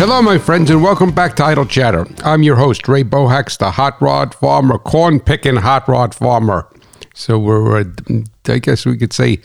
[0.00, 2.06] Hello, my friends, and welcome back to Idle Chatter.
[2.24, 6.66] I'm your host, Ray Bohacz, the hot rod farmer, corn picking hot rod farmer.
[7.12, 7.84] So we're, uh,
[8.46, 9.40] I guess we could say,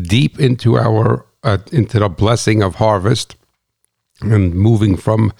[0.00, 3.34] deep into our uh, into the blessing of harvest,
[4.20, 5.32] and moving from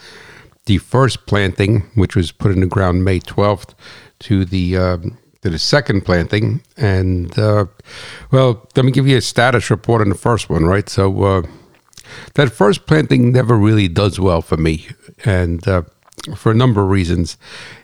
[0.64, 3.72] the first planting, which was put in the ground May 12th,
[4.18, 4.96] to the uh,
[5.42, 6.60] to the second planting.
[6.76, 7.66] And uh,
[8.32, 10.88] well, let me give you a status report on the first one, right?
[10.88, 11.42] So uh,
[12.34, 14.88] that first planting never really does well for me,
[15.24, 15.82] and uh,
[16.34, 17.36] for a number of reasons.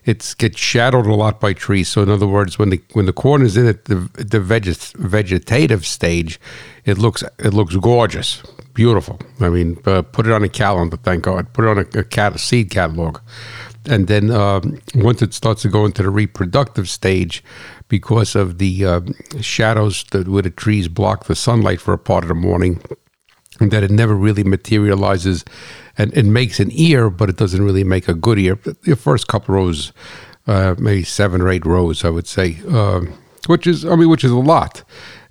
[0.04, 1.88] It gets shadowed a lot by trees.
[1.88, 4.94] So in other words, when the when the corn is in it, the the veget,
[4.96, 6.40] vegetative stage,
[6.84, 8.42] it looks it looks gorgeous,
[8.74, 9.20] beautiful.
[9.40, 11.52] I mean, uh, put it on a calendar, thank God.
[11.52, 13.20] Put it on a, a, cat, a seed catalog.
[13.84, 17.42] And then um, once it starts to go into the reproductive stage,
[17.92, 19.00] because of the uh,
[19.42, 22.80] shadows that where the trees block the sunlight for a part of the morning,
[23.70, 25.44] that it never really materializes
[25.98, 28.58] and it makes an ear, but it doesn't really make a good ear.
[28.82, 29.92] The first couple rows,
[30.46, 33.02] uh, maybe seven or eight rows, I would say, uh,
[33.46, 34.84] which is, I mean, which is a lot.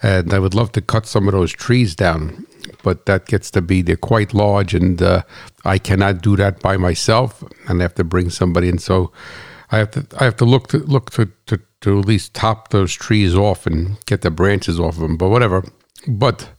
[0.03, 2.45] And I would love to cut some of those trees down,
[2.83, 5.23] but that gets to be they're quite large, and uh,
[5.63, 8.79] I cannot do that by myself, and I have to bring somebody in.
[8.79, 9.11] So
[9.71, 12.69] I have to, I have to look to look to, to, to at least top
[12.69, 15.17] those trees off and get the branches off of them.
[15.17, 15.63] But whatever.
[16.07, 16.49] But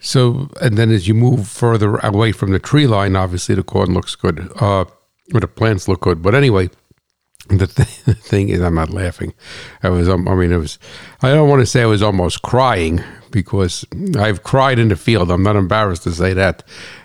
[0.00, 3.92] so, and then as you move further away from the tree line, obviously the corn
[3.92, 4.86] looks good, uh,
[5.34, 6.22] or the plants look good.
[6.22, 6.70] But anyway,
[7.48, 9.34] the, th- the thing is, I'm not laughing.
[9.82, 10.78] I was, um, I mean, it was,
[11.22, 13.84] I don't want to say I was almost crying because
[14.16, 15.30] I've cried in the field.
[15.30, 16.62] I'm not embarrassed to say that.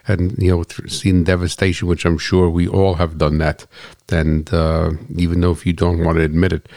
[0.07, 3.67] And, you know, seen devastation, which I'm sure we all have done that.
[4.09, 6.69] And uh, even though if you don't want to admit it,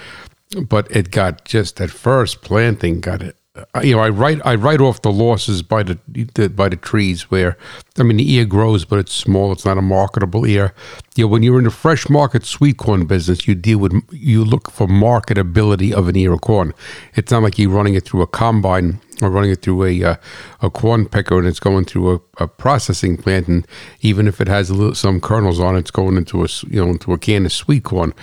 [0.66, 3.36] but it got just at first planting got it
[3.82, 7.30] you know, I write I write off the losses by the, the, by the trees
[7.30, 7.56] where
[7.98, 9.52] I mean the ear grows, but it's small.
[9.52, 10.74] It's not a marketable ear.
[11.16, 14.44] You know, when you're in the fresh market sweet corn business, you deal with you
[14.44, 16.74] look for marketability of an ear of corn.
[17.14, 20.16] It's not like you're running it through a combine or running it through a uh,
[20.62, 23.66] a corn picker and it's going through a, a, processing plant, and
[24.00, 26.84] even if it has a little, some kernels on it, it's going into a you
[26.84, 28.14] know into a can of sweet corn.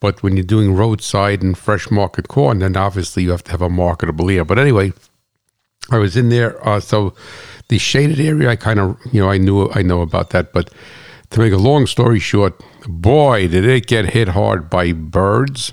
[0.00, 3.62] But when you're doing roadside and fresh market corn, then obviously you have to have
[3.62, 4.44] a marketable ear.
[4.44, 4.92] But anyway,
[5.90, 6.66] I was in there.
[6.66, 7.14] Uh, so
[7.68, 10.52] the shaded area, I kind of, you know, I knew, I know about that.
[10.52, 10.70] But
[11.30, 15.72] to make a long story short, boy, did it get hit hard by birds,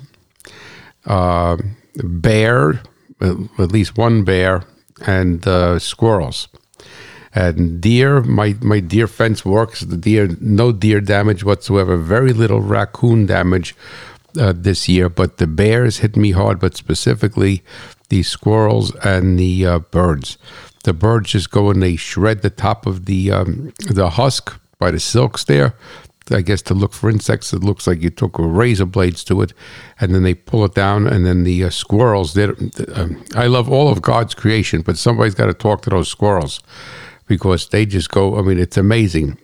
[1.06, 1.58] uh,
[1.96, 2.82] bear,
[3.22, 4.64] at least one bear,
[5.06, 6.50] and uh, squirrels.
[7.34, 9.82] And deer, my, my deer fence works.
[9.82, 11.96] The deer, no deer damage whatsoever.
[11.98, 13.76] Very little raccoon damage
[14.40, 17.64] uh, this year, but the bears hit me hard, but specifically
[18.10, 20.38] the squirrels and the uh, birds.
[20.84, 24.92] The birds just go and they shred the top of the um, the husk by
[24.92, 25.76] the silks there.
[26.30, 29.54] I guess to look for insects, it looks like you took razor blades to it,
[30.00, 31.08] and then they pull it down.
[31.08, 32.38] And then the uh, squirrels.
[32.38, 32.54] Uh,
[33.36, 36.62] I love all of God's creation, but somebody's got to talk to those squirrels
[37.28, 38.38] because they just go.
[38.38, 39.38] I mean, it's amazing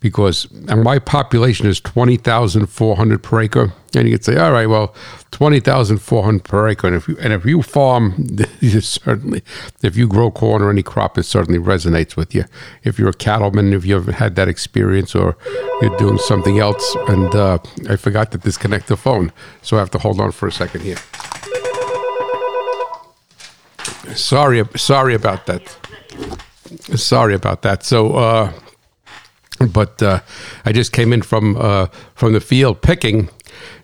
[0.00, 3.72] because my population is 20,400 per acre.
[3.94, 4.94] And you could say, all right, well,
[5.30, 6.86] 20,400 per acre.
[6.86, 8.26] And if you, and if you farm,
[8.80, 9.42] certainly,
[9.82, 12.44] if you grow corn or any crop, it certainly resonates with you.
[12.84, 15.36] If you're a cattleman, if you've had that experience or
[15.80, 16.94] you're doing something else.
[17.08, 17.58] And uh,
[17.88, 19.32] I forgot to disconnect the phone.
[19.62, 20.98] So I have to hold on for a second here.
[24.14, 25.76] Sorry, sorry about that.
[26.96, 27.82] Sorry about that.
[27.82, 28.52] So, uh,
[29.72, 30.20] but uh,
[30.64, 33.28] I just came in from uh, from the field picking,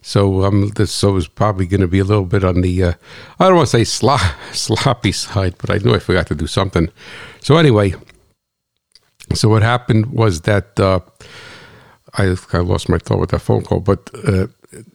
[0.00, 2.92] so um, this so was probably going to be a little bit on the uh,
[3.38, 4.20] I don't want to say slop,
[4.52, 6.88] sloppy side, but I knew I forgot to do something.
[7.40, 7.94] So anyway,
[9.34, 11.00] so what happened was that uh,
[12.14, 14.48] I I lost my thought with that phone call, but uh,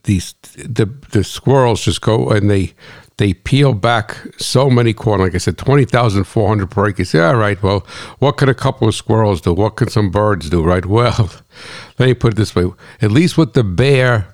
[0.03, 2.73] these the the squirrels just go and they
[3.17, 5.22] they peel back so many corn.
[5.22, 7.02] Like I said, 20,400 per acre.
[7.02, 7.85] You say, all right, well,
[8.19, 9.53] what can a couple of squirrels do?
[9.53, 10.85] What can some birds do, right?
[10.97, 11.31] Well,
[11.99, 12.72] let me put it this way.
[13.02, 14.28] At least what the bear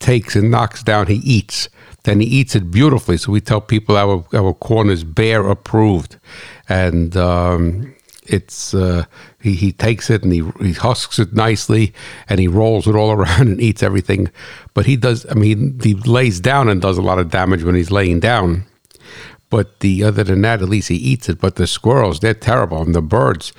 [0.00, 1.68] takes and knocks down, he eats.
[2.04, 3.16] Then he eats it beautifully.
[3.16, 6.18] So we tell people our, our corn is bear approved.
[6.68, 7.94] And um,
[8.30, 9.04] it's uh,
[9.40, 11.92] he, he takes it and he, he husks it nicely
[12.28, 14.30] and he rolls it all around and eats everything.
[14.74, 17.74] But he does, I mean, he lays down and does a lot of damage when
[17.74, 18.64] he's laying down.
[19.50, 21.40] But the other than that, at least he eats it.
[21.40, 22.82] But the squirrels, they're terrible.
[22.82, 23.52] And the birds,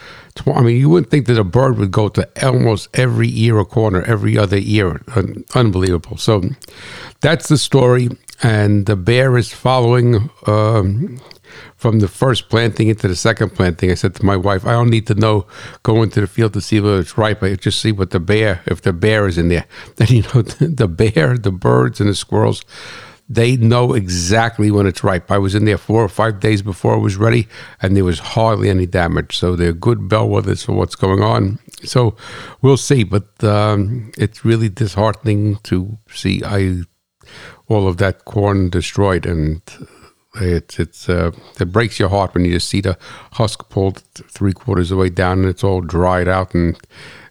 [0.48, 3.66] I mean, you wouldn't think that a bird would go to almost every ear or
[3.66, 5.02] corner, every other ear.
[5.54, 6.16] Unbelievable.
[6.16, 6.44] So
[7.20, 8.08] that's the story.
[8.42, 10.30] And the bear is following.
[10.48, 11.20] Um,
[11.82, 13.90] from the first planting into the second planting.
[13.90, 15.48] I said to my wife, I don't need to know,
[15.82, 17.42] go into the field to see whether it's ripe.
[17.42, 19.66] I just see what the bear, if the bear is in there.
[19.96, 20.42] Then, you know,
[20.82, 22.64] the bear, the birds, and the squirrels,
[23.28, 25.32] they know exactly when it's ripe.
[25.32, 27.48] I was in there four or five days before it was ready,
[27.82, 29.36] and there was hardly any damage.
[29.36, 31.58] So they're good bellwethers for what's going on.
[31.84, 32.16] So
[32.62, 36.84] we'll see, but um, it's really disheartening to see I
[37.68, 39.62] all of that corn destroyed, and
[40.36, 42.98] it's it's uh, it breaks your heart when you just see the
[43.34, 46.78] husk pulled three quarters of the way down and it's all dried out and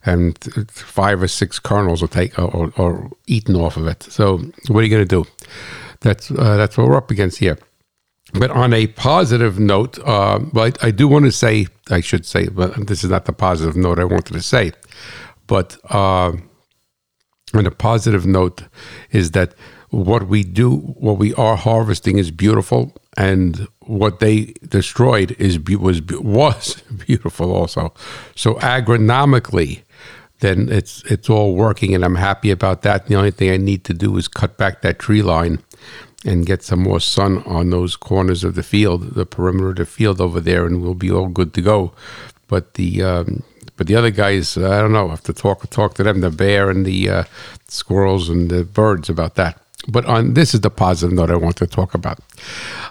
[0.05, 0.39] and
[0.71, 4.03] five or six kernels are take or, eaten off of it.
[4.05, 4.39] So
[4.69, 5.29] what are you going to do?
[6.01, 7.59] That's uh, that's what we're up against here.
[8.33, 12.49] But on a positive note, uh, but I do want to say, I should say,
[12.49, 14.73] but this is not the positive note I wanted to say.
[15.47, 16.33] But uh,
[17.55, 18.63] on a positive note,
[19.11, 19.55] is that
[19.91, 26.01] what we do, what we are harvesting is beautiful, and what they destroyed is was
[26.03, 27.93] was beautiful also.
[28.37, 29.83] So agronomically,
[30.41, 33.07] then it's it's all working, and I'm happy about that.
[33.07, 35.59] The only thing I need to do is cut back that tree line
[36.25, 39.87] and get some more sun on those corners of the field, the perimeter of the
[39.87, 41.93] field over there, and we'll be all good to go.
[42.47, 43.43] But the um,
[43.77, 45.09] but the other guys, I don't know.
[45.09, 47.25] I have to talk talk to them, the bear and the uh,
[47.67, 49.61] squirrels and the birds about that.
[49.89, 52.19] But on this is the positive note I want to talk about.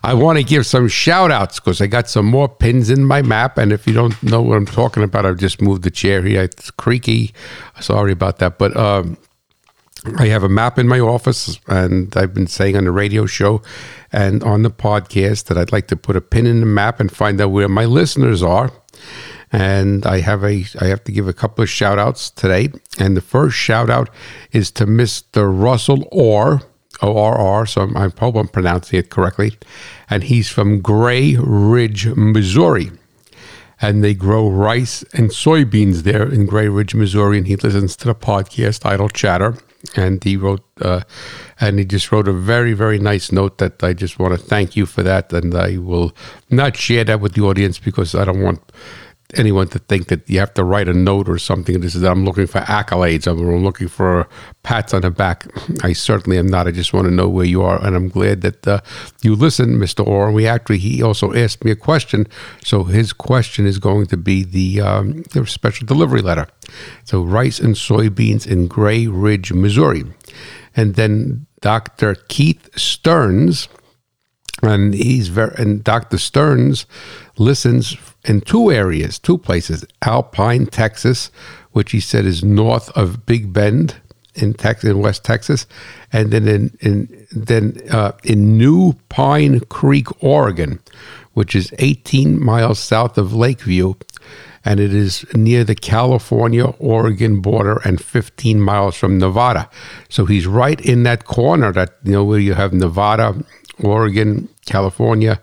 [0.03, 3.21] I want to give some shout outs because I got some more pins in my
[3.21, 3.57] map.
[3.57, 6.41] And if you don't know what I'm talking about, I've just moved the chair here.
[6.41, 7.33] It's creaky.
[7.79, 8.57] Sorry about that.
[8.57, 9.17] But um,
[10.17, 13.61] I have a map in my office, and I've been saying on the radio show
[14.11, 17.11] and on the podcast that I'd like to put a pin in the map and
[17.11, 18.71] find out where my listeners are.
[19.51, 22.69] And I have a I have to give a couple of shout outs today.
[22.99, 24.09] And the first shout out
[24.51, 25.49] is to Mr.
[25.51, 26.61] Russell Orr,
[27.01, 29.57] O R R, so I'm, hope I'm pronouncing it correctly.
[30.09, 32.91] And he's from Gray Ridge, Missouri
[33.81, 37.37] and they grow rice and soybeans there in Gray Ridge, Missouri.
[37.37, 39.55] And he listens to the podcast Idle Chatter
[39.95, 41.01] and he wrote uh,
[41.59, 44.75] and he just wrote a very very nice note that I just want to thank
[44.75, 46.13] you for that and I will
[46.49, 48.61] not share that with the audience because I don't want
[49.35, 51.79] anyone to think that you have to write a note or something.
[51.79, 53.27] This is I'm looking for accolades.
[53.27, 54.27] I'm looking for
[54.63, 55.45] pats on the back.
[55.83, 56.67] I certainly am not.
[56.67, 58.81] I just want to know where you are, and I'm glad that uh,
[59.21, 60.05] you listened, Mr.
[60.05, 60.31] Orr.
[60.31, 62.27] We actually he also asked me a question,
[62.63, 66.47] so his question is going to be the, um, the special delivery letter.
[67.03, 70.03] So rice and soybeans in Gray Ridge, Missouri,
[70.75, 72.15] and then Dr.
[72.15, 73.67] Keith Stearns
[74.61, 76.17] and he's very and Dr.
[76.17, 76.85] Stearns
[77.37, 77.93] listens
[78.25, 81.31] in two areas, two places: Alpine, Texas,
[81.71, 83.95] which he said is north of Big Bend
[84.35, 85.65] in Texas, in West Texas,
[86.11, 90.79] and then in, in then uh, in New Pine Creek, Oregon,
[91.33, 93.93] which is 18 miles south of Lakeview,
[94.65, 99.69] and it is near the California Oregon border and 15 miles from Nevada.
[100.09, 103.43] So he's right in that corner that you know where you have Nevada,
[103.79, 105.39] Oregon, California,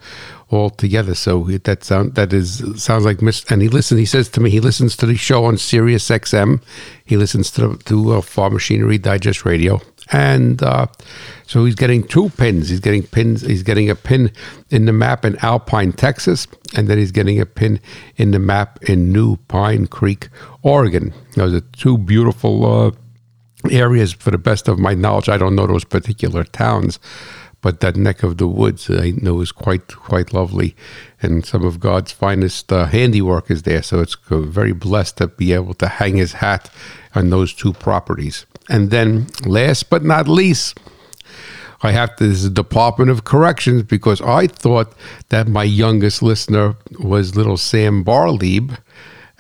[0.51, 1.15] all together.
[1.15, 3.45] So that sound that is sounds like Miss.
[3.51, 3.99] And he listens.
[3.99, 6.63] He says to me, he listens to the show on Sirius XM.
[7.05, 9.81] He listens to to uh, Farm Machinery Digest Radio,
[10.13, 10.87] and uh,
[11.47, 12.69] so he's getting two pins.
[12.69, 13.43] He's getting pins.
[13.43, 14.31] He's getting a pin
[14.71, 17.81] in the map in Alpine, Texas, and then he's getting a pin
[18.17, 20.29] in the map in New Pine Creek,
[20.63, 21.13] Oregon.
[21.35, 22.67] Those are two beautiful.
[22.67, 22.91] Uh,
[23.71, 27.01] areas for the best of my knowledge i don't know those particular towns
[27.67, 30.77] but that neck of the woods I know is quite quite lovely,
[31.21, 33.83] and some of God's finest uh, handiwork is there.
[33.83, 36.71] So it's very blessed to be able to hang His hat
[37.17, 38.47] on those two properties.
[38.69, 40.79] And then, last but not least,
[41.83, 44.93] I have to, this is Department of Corrections because I thought
[45.31, 48.79] that my youngest listener was little Sam Barlieb,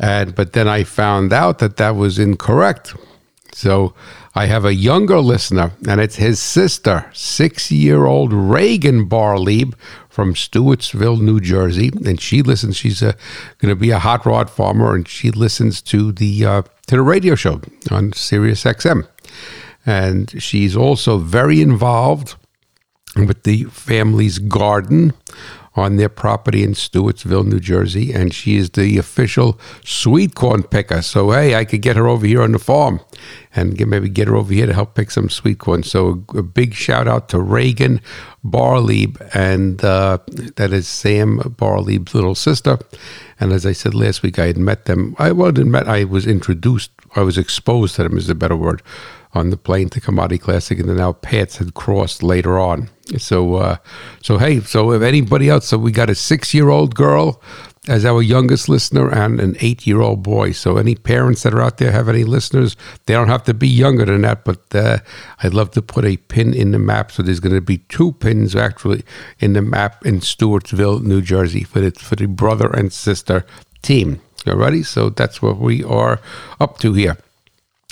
[0.00, 2.92] and but then I found out that that was incorrect.
[3.52, 3.94] So
[4.36, 9.72] I have a younger listener, and it's his sister, six year old Reagan Barlieb
[10.10, 11.90] from Stewartsville, New Jersey.
[12.04, 13.14] And she listens, she's going
[13.62, 17.34] to be a hot rod farmer, and she listens to the, uh, to the radio
[17.34, 19.08] show on Sirius XM.
[19.86, 22.34] And she's also very involved
[23.16, 25.14] with the family's garden
[25.76, 31.02] on their property in Stewartsville, New Jersey, and she is the official sweet corn picker.
[31.02, 33.00] So hey, I could get her over here on the farm,
[33.54, 35.82] and get, maybe get her over here to help pick some sweet corn.
[35.82, 38.00] So a, a big shout out to Reagan
[38.44, 40.18] Barlieb, and uh,
[40.56, 42.78] that is Sam Barlieb's little sister.
[43.38, 45.14] And as I said last week, I had met them.
[45.18, 45.88] I wasn't met.
[45.88, 46.90] I was introduced.
[47.14, 48.16] I was exposed to them.
[48.16, 48.82] Is a better word
[49.36, 52.90] on the plane to Commodity Classic, and then our paths had crossed later on.
[53.18, 53.76] So, uh,
[54.22, 57.40] so hey, so if anybody else, so we got a six-year-old girl
[57.88, 60.52] as our youngest listener and an eight year old boy.
[60.52, 62.76] So, any parents that are out there have any listeners,
[63.06, 64.98] they don't have to be younger than that, but uh,
[65.42, 67.12] I'd love to put a pin in the map.
[67.12, 69.04] So, there's going to be two pins actually
[69.38, 73.44] in the map in Stewartsville, New Jersey for the, for the brother and sister
[73.82, 74.20] team.
[74.46, 74.82] All righty?
[74.82, 76.20] So, that's what we are
[76.60, 77.18] up to here.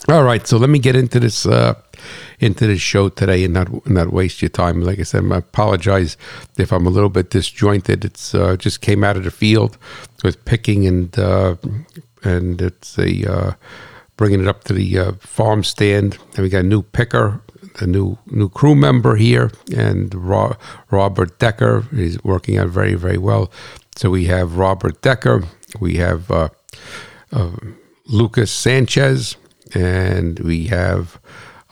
[0.07, 1.81] All right, so let me get into this uh,
[2.39, 4.83] into this show today and not not waste your time.
[4.83, 6.19] Like I said, I apologize
[6.59, 8.05] if I'm a little bit disjointed.
[8.05, 9.79] It's uh, just came out of the field
[10.23, 11.57] with picking and uh,
[12.23, 13.53] and it's a uh,
[14.19, 16.19] bringing it up to the uh, farm stand.
[16.35, 17.41] And we got a new picker,
[17.81, 20.57] a new new crew member here, and Ro-
[20.91, 23.51] Robert Decker is working out very very well.
[23.97, 25.45] So we have Robert Decker,
[25.81, 26.51] we have uh,
[28.07, 29.37] Lucas Sanchez
[29.73, 31.21] and we have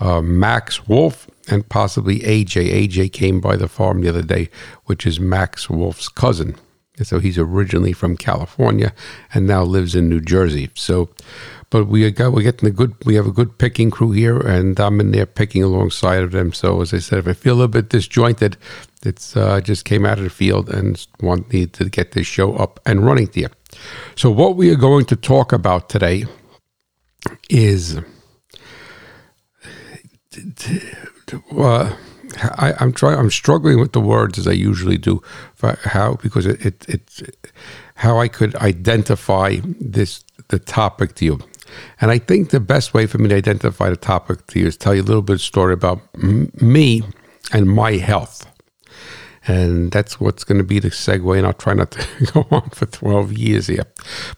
[0.01, 2.89] uh, Max Wolf and possibly AJ.
[2.89, 4.49] AJ came by the farm the other day,
[4.87, 6.57] which is Max Wolf's cousin.
[7.03, 8.93] So he's originally from California
[9.33, 10.71] and now lives in New Jersey.
[10.75, 11.09] So,
[11.71, 14.79] but we got we're getting a good we have a good picking crew here, and
[14.79, 16.53] I'm in there picking alongside of them.
[16.53, 18.59] So as I said, if I feel a little bit disjointed,
[19.05, 22.55] it's uh, just came out of the field and want me to get this show
[22.57, 23.51] up and running here.
[24.17, 26.27] So what we are going to talk about today
[27.49, 27.99] is
[31.57, 31.97] uh,
[32.57, 33.19] I, am trying.
[33.19, 35.23] I'm struggling with the words as I usually do.
[35.61, 37.23] How because it, it it's
[37.97, 41.41] how I could identify this the topic to you,
[42.01, 44.77] and I think the best way for me to identify the topic to you is
[44.77, 47.03] tell you a little bit of story about m- me
[47.53, 48.49] and my health.
[49.45, 51.37] And that's what's going to be the segue.
[51.37, 53.85] And I'll try not to go on for 12 years here,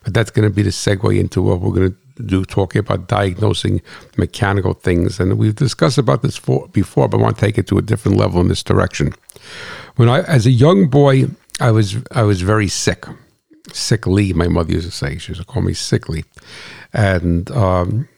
[0.03, 3.07] but that's going to be the segue into what we're going to do talking about
[3.07, 3.81] diagnosing
[4.17, 5.19] mechanical things.
[5.19, 7.81] And we've discussed about this for, before, but I want to take it to a
[7.81, 9.13] different level in this direction.
[9.95, 11.25] When I, as a young boy,
[11.59, 13.05] I was I was very sick,
[13.71, 14.33] sickly.
[14.33, 16.25] My mother used to say she used to call me sickly,
[16.91, 18.09] and um,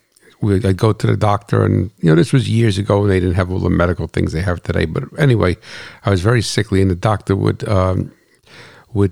[0.42, 3.20] we, I'd go to the doctor, and you know this was years ago, and they
[3.20, 4.86] didn't have all the medical things they have today.
[4.86, 5.58] But anyway,
[6.04, 8.12] I was very sickly, and the doctor would um,
[8.94, 9.12] would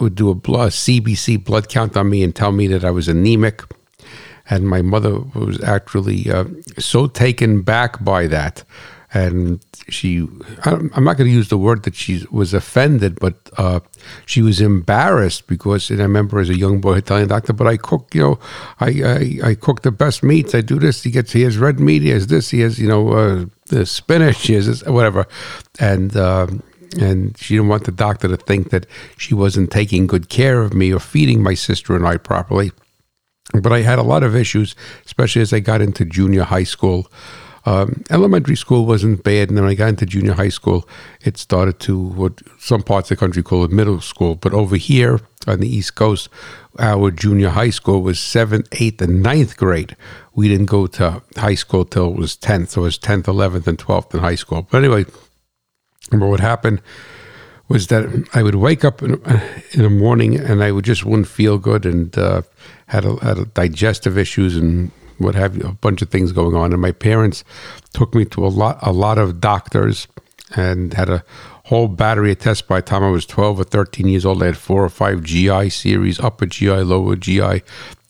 [0.00, 3.08] would do a blood CBC blood count on me and tell me that I was
[3.08, 3.62] anemic
[4.50, 6.44] and my mother was actually uh,
[6.76, 8.64] so taken back by that.
[9.12, 10.28] And she,
[10.64, 13.80] I'm not going to use the word that she was offended, but uh,
[14.24, 17.76] she was embarrassed because, and I remember as a young boy the doctor, but I
[17.76, 18.38] cook, you know,
[18.78, 20.54] I, I, I cook the best meats.
[20.54, 21.02] I do this.
[21.02, 22.02] He gets, he has red meat.
[22.02, 22.50] He has this.
[22.50, 24.46] He has, you know, uh, the spinach.
[24.46, 25.26] He has this, whatever.
[25.80, 26.62] And, um,
[27.00, 30.72] and she didn't want the doctor to think that she wasn't taking good care of
[30.72, 32.70] me or feeding my sister and I properly.
[33.52, 34.76] But I had a lot of issues,
[35.06, 37.10] especially as I got into junior high school.
[37.66, 40.88] Um, elementary school wasn't bad, and then when I got into junior high school,
[41.22, 44.34] it started to what some parts of the country call it middle school.
[44.34, 46.28] But over here on the East Coast,
[46.78, 49.94] our junior high school was seventh, eighth, and ninth grade.
[50.34, 53.66] We didn't go to high school till it was tenth, so it was tenth, eleventh,
[53.68, 54.66] and twelfth in high school.
[54.70, 55.04] But anyway,
[56.10, 56.80] remember what happened
[57.70, 59.12] was that I would wake up in,
[59.70, 62.42] in the morning and I would just wouldn't feel good and uh,
[62.86, 66.56] had a, had a digestive issues and what have you, a bunch of things going
[66.56, 66.72] on.
[66.72, 67.44] And my parents
[67.92, 70.08] took me to a lot a lot of doctors
[70.56, 71.22] and had a
[71.66, 74.42] whole battery of tests by the time I was 12 or 13 years old.
[74.42, 77.62] I had four or five GI series, upper GI, lower GI,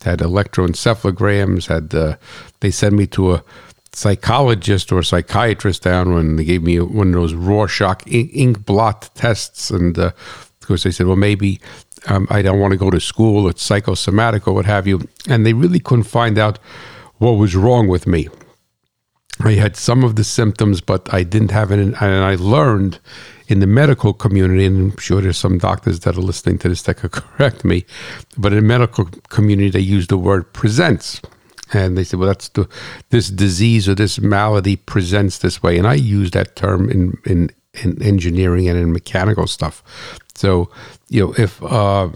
[0.02, 2.16] had electroencephalograms, had uh,
[2.60, 3.44] they sent me to a
[3.92, 9.70] psychologist or psychiatrist down when they gave me one of those Rorschach ink blot tests.
[9.70, 11.60] And uh, of course, they said, well, maybe
[12.06, 15.08] um, I don't want to go to school, it's psychosomatic or what have you.
[15.28, 16.58] And they really couldn't find out
[17.18, 18.28] what was wrong with me.
[19.42, 21.78] I had some of the symptoms, but I didn't have it.
[21.78, 22.98] And I learned
[23.48, 26.82] in the medical community, and I'm sure there's some doctors that are listening to this
[26.82, 27.84] that could correct me,
[28.36, 31.20] but in the medical community, they use the word presents
[31.72, 32.68] and they said, "Well, that's the
[33.10, 37.50] this disease or this malady presents this way." And I use that term in in
[37.82, 39.82] in engineering and in mechanical stuff.
[40.34, 40.70] So,
[41.08, 42.08] you know, if uh,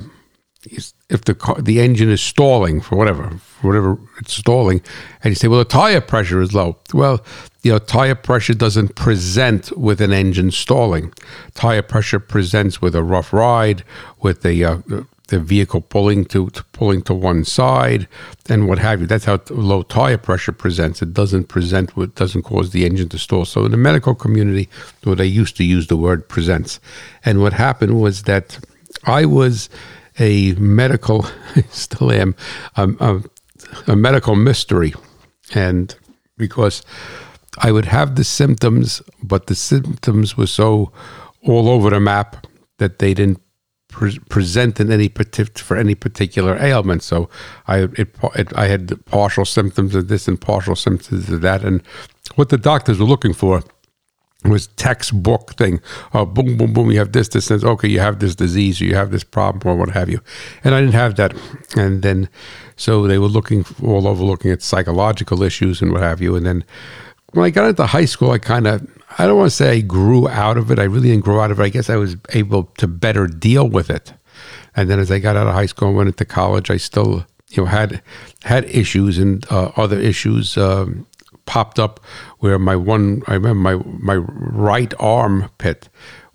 [1.11, 4.82] if the car, the engine is stalling for whatever, for whatever it's stalling,
[5.23, 7.25] and you say, "Well, the tire pressure is low," well,
[7.62, 11.12] you know, tire pressure doesn't present with an engine stalling.
[11.54, 13.84] Tire pressure presents with a rough ride,
[14.20, 14.78] with a uh,
[15.28, 18.06] the vehicle pulling to, to, pulling to one side
[18.48, 19.06] and what have you.
[19.06, 21.00] That's how low tire pressure presents.
[21.00, 23.44] It doesn't present what doesn't cause the engine to stall.
[23.44, 24.68] So in the medical community,
[25.02, 26.78] what they used to use the word presents.
[27.24, 28.58] And what happened was that
[29.04, 29.70] I was
[30.18, 31.26] a medical,
[31.70, 32.34] still am,
[32.76, 34.94] um, a, a medical mystery,
[35.54, 35.94] and
[36.36, 36.82] because
[37.58, 40.92] I would have the symptoms, but the symptoms were so
[41.42, 42.46] all over the map
[42.78, 43.40] that they didn't
[43.94, 45.08] pre- present in any
[45.56, 47.02] for any particular ailment.
[47.02, 47.28] So
[47.66, 51.80] I it, it, I had partial symptoms of this and partial symptoms of that, and
[52.34, 53.62] what the doctors were looking for
[54.44, 55.80] was textbook thing.
[56.12, 56.90] Oh, boom, boom, boom.
[56.90, 57.64] You have this, this, this.
[57.64, 60.20] Okay, you have this disease, or you have this problem, or what have you.
[60.64, 61.32] And I didn't have that.
[61.76, 62.28] And then,
[62.76, 66.36] so they were looking all over, looking at psychological issues and what have you.
[66.36, 66.64] And then,
[67.34, 68.86] when I got into high school, I kind of,
[69.18, 70.78] I don't want to say I grew out of it.
[70.78, 71.62] I really didn't grow out of it.
[71.62, 74.12] I guess I was able to better deal with it.
[74.76, 77.26] And then as I got out of high school and went into college, I still,
[77.50, 78.02] you know, had
[78.44, 81.06] had issues and uh, other issues um,
[81.46, 82.00] popped up
[82.38, 85.88] where my one, I remember my my right armpit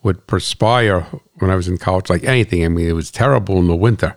[0.04, 1.02] would perspire
[1.40, 2.64] when I was in college, like anything.
[2.64, 4.16] I mean, it was terrible in the winter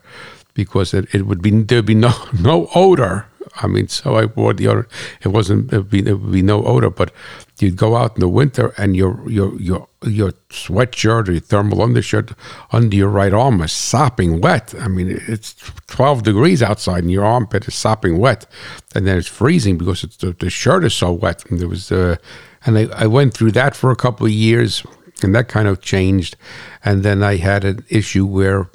[0.54, 4.54] because it, it would be there'd be no no odor I mean, so I wore
[4.54, 4.88] the odor.
[5.20, 5.72] It wasn't.
[5.72, 7.12] It would, be, no odor, but
[7.58, 11.82] you'd go out in the winter and your your your your sweatshirt or your thermal
[11.82, 12.32] undershirt
[12.72, 14.74] under your right arm was sopping wet.
[14.80, 15.54] I mean, it's
[15.86, 18.46] twelve degrees outside and your armpit is sopping wet,
[18.94, 21.44] and then it's freezing because it's the, the shirt is so wet.
[21.50, 22.16] And there was, uh,
[22.64, 24.82] and I, I went through that for a couple of years,
[25.22, 26.36] and that kind of changed.
[26.84, 28.70] And then I had an issue where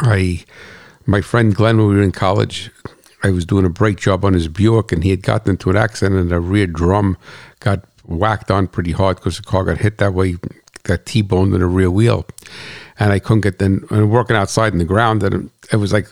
[0.00, 0.44] I,
[1.06, 2.70] my friend Glenn, when we were in college,
[3.22, 5.76] I was doing a brake job on his Buick, and he had gotten into an
[5.76, 7.16] accident, and the rear drum
[7.60, 10.36] got whacked on pretty hard because the car got hit that way,
[10.82, 12.26] got T-boned in the rear wheel,
[12.98, 13.58] and I couldn't get.
[13.58, 16.08] Then working outside in the ground, and it was like,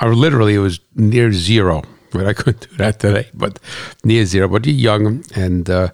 [0.00, 1.82] I literally it was near zero.
[2.10, 3.58] But I couldn't do that today, but
[4.04, 4.48] near zero.
[4.48, 5.88] But you're young, and uh,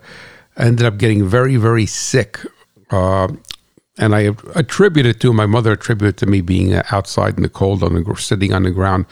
[0.57, 2.39] ended up getting very, very sick.
[2.91, 3.29] Uh,
[3.99, 7.83] and I attribute it to my mother attributed to me being outside in the cold
[7.83, 9.07] on the sitting on the ground,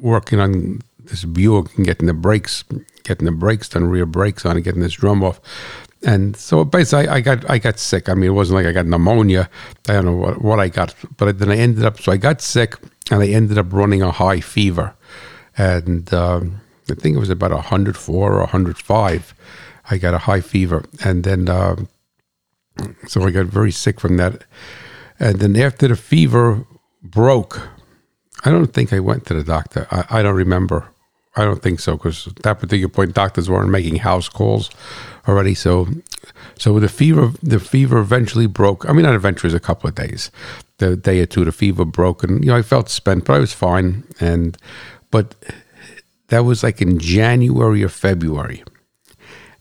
[0.00, 2.64] working on this Buick and getting the brakes,
[3.04, 5.40] getting the brakes done, rear brakes on, and getting this drum off.
[6.02, 8.08] And so basically, I, I, got I got sick.
[8.08, 9.50] I mean, it wasn't like I got pneumonia.
[9.88, 12.00] I don't know what, what I got, but then I ended up.
[12.00, 12.76] So I got sick,
[13.10, 14.94] and I ended up running a high fever,
[15.56, 19.34] and um, I think it was about 104 or 105.
[19.90, 21.48] I got a high fever, and then.
[21.48, 21.76] Uh,
[23.06, 24.44] so I got very sick from that.
[25.20, 26.64] And then after the fever
[27.02, 27.68] broke,
[28.44, 29.86] I don't think I went to the doctor.
[29.90, 30.88] I, I don't remember.
[31.36, 34.70] I don't think so because at that particular point, doctors weren't making house calls
[35.28, 35.54] already.
[35.54, 35.86] So,
[36.58, 38.88] so the fever, the fever eventually broke.
[38.88, 40.30] I mean, not eventually, it was a couple of days.
[40.78, 43.38] The day or two, the fever broke, and you know, I felt spent, but I
[43.38, 44.04] was fine.
[44.20, 44.56] And
[45.10, 45.34] but
[46.28, 48.62] that was like in January or February.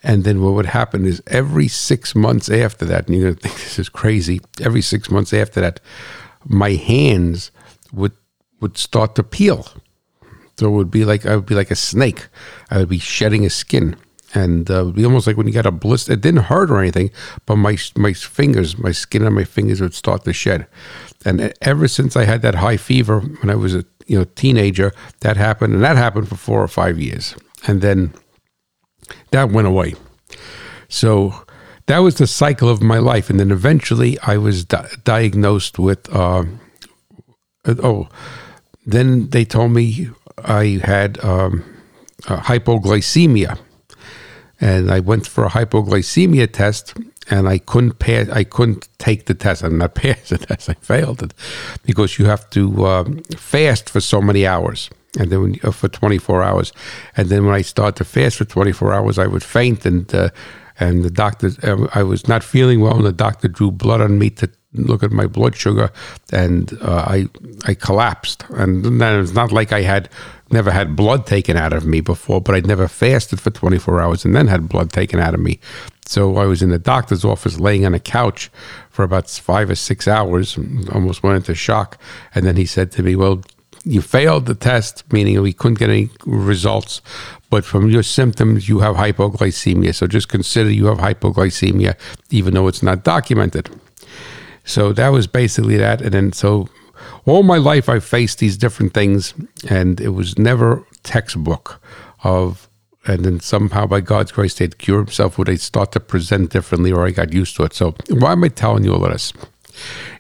[0.07, 3.41] And then what would happen is every six months after that, and you're going to
[3.41, 5.81] think this is crazy, every six months after that,
[6.45, 7.51] my hands
[7.91, 8.13] would
[8.61, 9.67] would start to peel.
[10.57, 12.29] So it would be like I would be like a snake.
[12.71, 13.97] I would be shedding a skin,
[14.33, 16.13] and uh, it would be almost like when you got a blister.
[16.13, 17.11] It didn't hurt or anything,
[17.45, 20.67] but my my fingers, my skin on my fingers would start to shed.
[21.25, 24.93] And ever since I had that high fever when I was a you know teenager,
[25.19, 27.35] that happened, and that happened for four or five years,
[27.67, 28.13] and then
[29.31, 29.95] that went away.
[30.89, 31.33] So
[31.87, 33.29] that was the cycle of my life.
[33.29, 36.45] And then eventually I was di- diagnosed with, uh,
[37.65, 38.09] oh,
[38.85, 41.63] then they told me I had um,
[42.23, 43.59] hypoglycemia.
[44.59, 46.95] And I went for a hypoglycemia test
[47.29, 48.29] and I couldn't pass.
[48.29, 49.63] I couldn't take the test.
[49.63, 50.69] I'm not pass the test.
[50.69, 51.33] I failed it
[51.85, 55.87] because you have to um, fast for so many hours and then when, uh, for
[55.87, 56.73] 24 hours.
[57.15, 60.29] And then when I started to fast for 24 hours, I would faint, and uh,
[60.79, 64.19] and the doctor, uh, I was not feeling well, and the doctor drew blood on
[64.19, 65.91] me to look at my blood sugar,
[66.31, 67.27] and uh, I
[67.65, 68.45] I collapsed.
[68.49, 70.09] And then it's not like I had
[70.51, 74.23] never had blood taken out of me before, but I'd never fasted for 24 hours
[74.23, 75.59] and then had blood taken out of me.
[76.05, 78.49] So I was in the doctor's office laying on a couch
[78.89, 80.57] for about five or six hours,
[80.93, 81.99] almost went into shock.
[82.33, 83.41] And then he said to me, Well,
[83.87, 87.01] you failed the test, meaning we couldn't get any results,
[87.49, 89.95] but from your symptoms, you have hypoglycemia.
[89.95, 91.95] So just consider you have hypoglycemia,
[92.29, 93.69] even though it's not documented.
[94.65, 96.01] So that was basically that.
[96.01, 96.67] And then, so
[97.25, 99.33] all my life, I faced these different things,
[99.69, 101.81] and it was never textbook
[102.23, 102.67] of,
[103.05, 106.91] and then somehow by God's grace, they'd cure himself, or they'd start to present differently,
[106.91, 107.73] or I got used to it.
[107.73, 109.31] So why am I telling you all of this?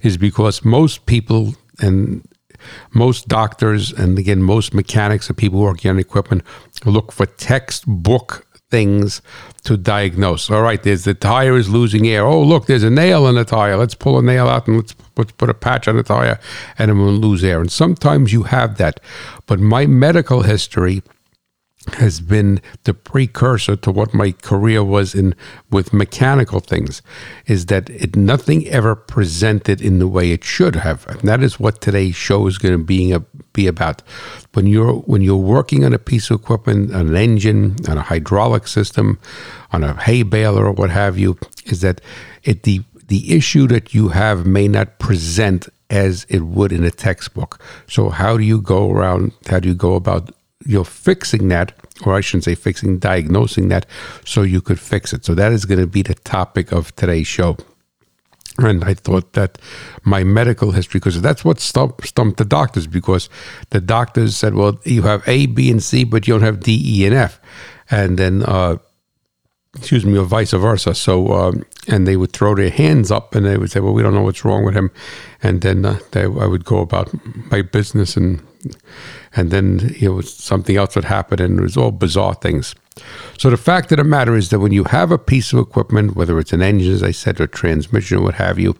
[0.01, 2.25] Is because most people, and
[2.93, 6.43] most doctors and again most mechanics and people who working on equipment
[6.85, 9.21] look for textbook things
[9.63, 10.49] to diagnose.
[10.49, 12.25] All right, there's the tire is losing air.
[12.25, 13.77] Oh, look, there's a nail in the tire.
[13.77, 16.39] Let's pull a nail out and let's, let's put a patch on the tire
[16.77, 17.61] and it will lose air.
[17.61, 18.99] And sometimes you have that.
[19.45, 21.01] But my medical history
[21.95, 25.35] has been the precursor to what my career was in
[25.71, 27.01] with mechanical things
[27.45, 31.07] is that it nothing ever presented in the way it should have.
[31.07, 33.19] And that is what today's show is going to be, a,
[33.53, 34.01] be about.
[34.53, 38.01] When you're when you're working on a piece of equipment on an engine on a
[38.01, 39.19] hydraulic system
[39.71, 42.01] on a hay baler or what have you is that
[42.43, 46.91] it the the issue that you have may not present as it would in a
[46.91, 47.59] textbook.
[47.87, 50.31] So how do you go around how do you go about
[50.67, 51.73] you're fixing that,
[52.05, 53.85] or I shouldn't say fixing, diagnosing that,
[54.25, 55.25] so you could fix it.
[55.25, 57.57] So that is going to be the topic of today's show.
[58.59, 59.59] And I thought that
[60.03, 63.29] my medical history, because that's what stumped, stumped the doctors, because
[63.69, 66.81] the doctors said, well, you have A, B, and C, but you don't have D,
[66.83, 67.39] E, and F.
[67.89, 68.77] And then, uh,
[69.75, 70.95] excuse me, or vice versa.
[70.95, 74.01] So, um, and they would throw their hands up and they would say, well, we
[74.01, 74.89] don't know what's wrong with him.
[75.43, 77.11] And then uh, they, I would go about
[77.51, 78.41] my business and
[79.37, 82.75] and then you know something else would happen, and it was all bizarre things.
[83.37, 86.15] So the fact of the matter is that when you have a piece of equipment,
[86.15, 88.75] whether it's an engine, as I said, or transmission, or what have you,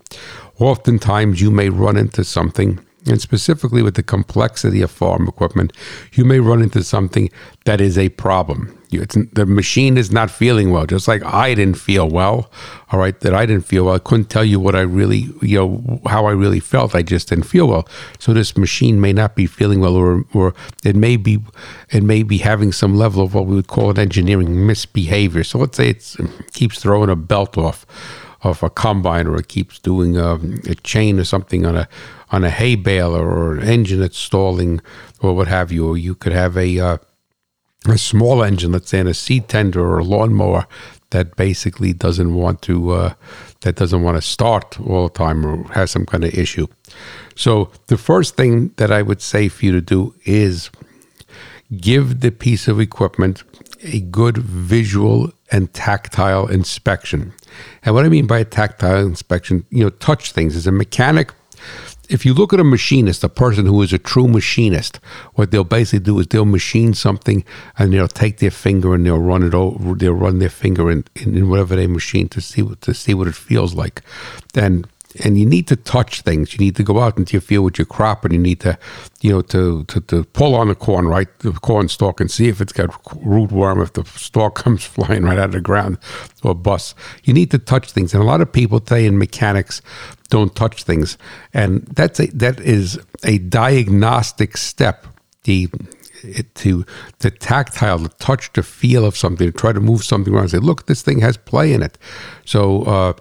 [0.60, 5.72] oftentimes you may run into something and specifically with the complexity of farm equipment,
[6.14, 7.30] you may run into something
[7.66, 8.77] that is a problem.
[8.90, 12.50] You, the machine is not feeling well, just like I didn't feel well.
[12.92, 13.96] All right, that I didn't feel well.
[13.96, 16.96] I couldn't tell you what I really, you know, how I really felt.
[16.96, 17.88] I just didn't feel well.
[18.18, 20.54] So this machine may not be feeling well, or or
[20.86, 21.40] it may be,
[21.90, 25.44] it may be having some level of what we would call an engineering misbehavior.
[25.44, 26.16] So let's say it
[26.54, 27.86] keeps throwing a belt off
[28.44, 30.36] of a combine, or it keeps doing a,
[30.70, 31.90] a chain or something on a
[32.32, 34.80] on a hay baler or an engine that's stalling
[35.20, 35.88] or what have you.
[35.90, 36.98] Or you could have a uh,
[37.92, 40.68] a small engine, let's say in a seed tender or a lawnmower
[41.12, 43.14] that basically doesn't want to uh,
[43.62, 46.68] that doesn't want to start all the time or has some kind of issue.
[47.36, 50.70] So the first thing that I would say for you to do is
[51.80, 53.44] give the piece of equipment
[53.84, 57.34] a good visual and tactile inspection.
[57.84, 60.56] And what I mean by tactile inspection, you know, touch things.
[60.56, 61.32] As a mechanic,
[62.10, 65.00] if you look at a machinist, a person who is a true machinist,
[65.36, 67.44] what they'll basically do is they'll machine something
[67.78, 69.94] and they'll take their finger and they'll run it over.
[69.96, 73.14] They'll run their finger in, in, in whatever they machine to see what to see
[73.14, 74.02] what it feels like.
[74.56, 74.88] And
[75.24, 76.54] and you need to touch things.
[76.54, 78.78] You need to go out into your field with your crop, and you need to,
[79.22, 82.48] you know, to, to, to pull on the corn, right, the corn stalk, and see
[82.48, 82.90] if it's got
[83.24, 85.98] root worm, if the stalk comes flying right out of the ground,
[86.44, 86.96] or bust.
[87.24, 89.82] You need to touch things, and a lot of people today in mechanics
[90.30, 91.18] don't touch things,
[91.54, 95.06] and that's a that is a diagnostic step.
[95.44, 95.70] The
[96.24, 96.86] it, to
[97.20, 100.50] the tactile, the touch, the feel of something, to try to move something around.
[100.50, 101.98] Say, look, this thing has play in it.
[102.46, 102.84] So.
[102.84, 103.14] Uh,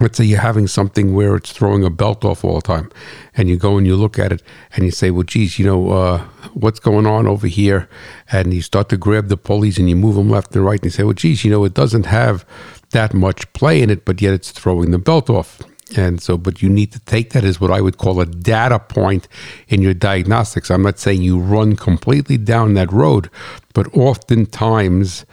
[0.00, 2.90] let's say you're having something where it's throwing a belt off all the time
[3.36, 4.42] and you go and you look at it
[4.74, 7.88] and you say well geez you know uh, what's going on over here?
[8.30, 10.84] And you start to grab the pulleys and you move them left and right and
[10.84, 12.44] you say well geez you know it doesn't have
[12.90, 15.60] that much play in it but yet it's throwing the belt off.
[15.96, 18.78] And so but you need to take that as what i would call a data
[18.78, 19.26] point
[19.68, 20.70] in your diagnostics.
[20.70, 23.28] I'm not saying you run completely down that road
[23.74, 25.24] but oftentimes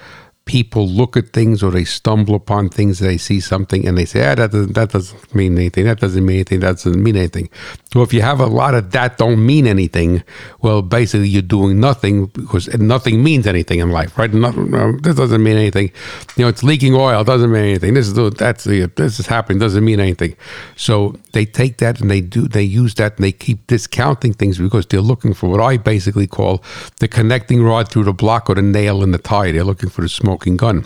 [0.47, 4.25] people look at things or they stumble upon things, they see something and they say,
[4.25, 5.85] ah, that doesn't, that doesn't mean anything.
[5.85, 6.61] That doesn't mean anything.
[6.61, 7.49] That doesn't mean anything.
[7.93, 10.23] So if you have a lot of that don't mean anything,
[10.61, 14.33] well, basically you're doing nothing because nothing means anything in life, right?
[14.33, 15.91] Nothing, no, this doesn't mean anything.
[16.37, 17.23] You know, it's leaking oil.
[17.23, 17.93] Doesn't mean anything.
[17.93, 19.59] This is, that's, the, this is happening.
[19.59, 20.35] Doesn't mean anything.
[20.77, 24.57] So they take that and they do, they use that and they keep discounting things
[24.57, 26.63] because they're looking for what I basically call
[26.99, 29.51] the connecting rod through the block or the nail in the tie.
[29.51, 30.85] They're looking for the smoke smoking gun.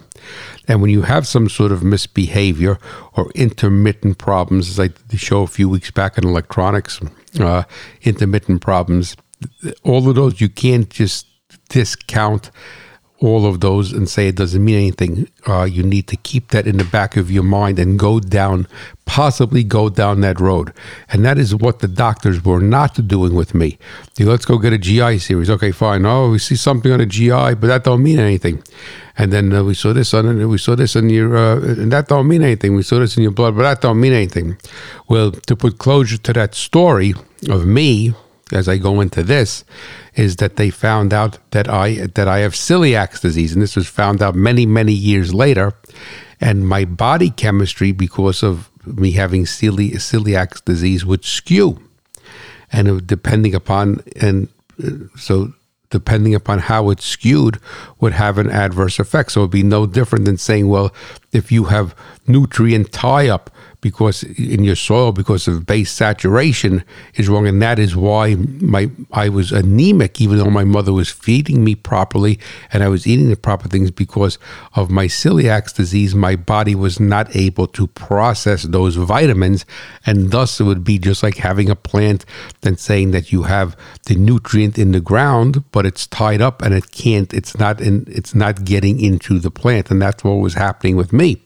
[0.67, 2.77] And when you have some sort of misbehavior
[3.13, 7.01] or intermittent problems, as I did show a few weeks back in electronics,
[7.39, 7.63] uh,
[8.03, 9.17] intermittent problems,
[9.83, 11.27] all of those you can't just
[11.69, 12.51] discount
[13.21, 15.27] all of those and say it doesn't mean anything.
[15.47, 18.67] Uh, you need to keep that in the back of your mind and go down,
[19.05, 20.73] possibly go down that road.
[21.09, 23.77] And that is what the doctors were not doing with me.
[24.19, 25.51] Let's go get a GI series.
[25.51, 26.03] Okay, fine.
[26.05, 28.63] Oh, we see something on a GI, but that don't mean anything.
[29.17, 30.45] And then uh, we saw this on it.
[30.45, 32.75] We saw this in your, uh, and that don't mean anything.
[32.75, 34.57] We saw this in your blood, but that don't mean anything.
[35.07, 37.13] Well, to put closure to that story
[37.49, 38.15] of me
[38.51, 39.63] as I go into this
[40.15, 43.87] is that they found out that I that I have celiac disease, and this was
[43.87, 45.73] found out many many years later.
[46.39, 51.79] And my body chemistry, because of me having celi- celiac disease, would skew,
[52.71, 54.47] and depending upon and
[54.83, 55.53] uh, so
[55.91, 57.59] depending upon how it's skewed,
[57.99, 59.31] would have an adverse effect.
[59.33, 60.93] So it'd be no different than saying, well,
[61.31, 61.93] if you have
[62.27, 66.83] nutrient tie up because in your soil because of base saturation
[67.15, 71.09] is wrong and that is why my I was anemic even though my mother was
[71.09, 72.39] feeding me properly
[72.71, 74.37] and I was eating the proper things because
[74.75, 79.65] of my celiac disease my body was not able to process those vitamins
[80.05, 82.23] and thus it would be just like having a plant
[82.61, 86.75] than saying that you have the nutrient in the ground but it's tied up and
[86.75, 90.53] it can't it's not in it's not getting into the plant and that's what was
[90.53, 91.41] happening with me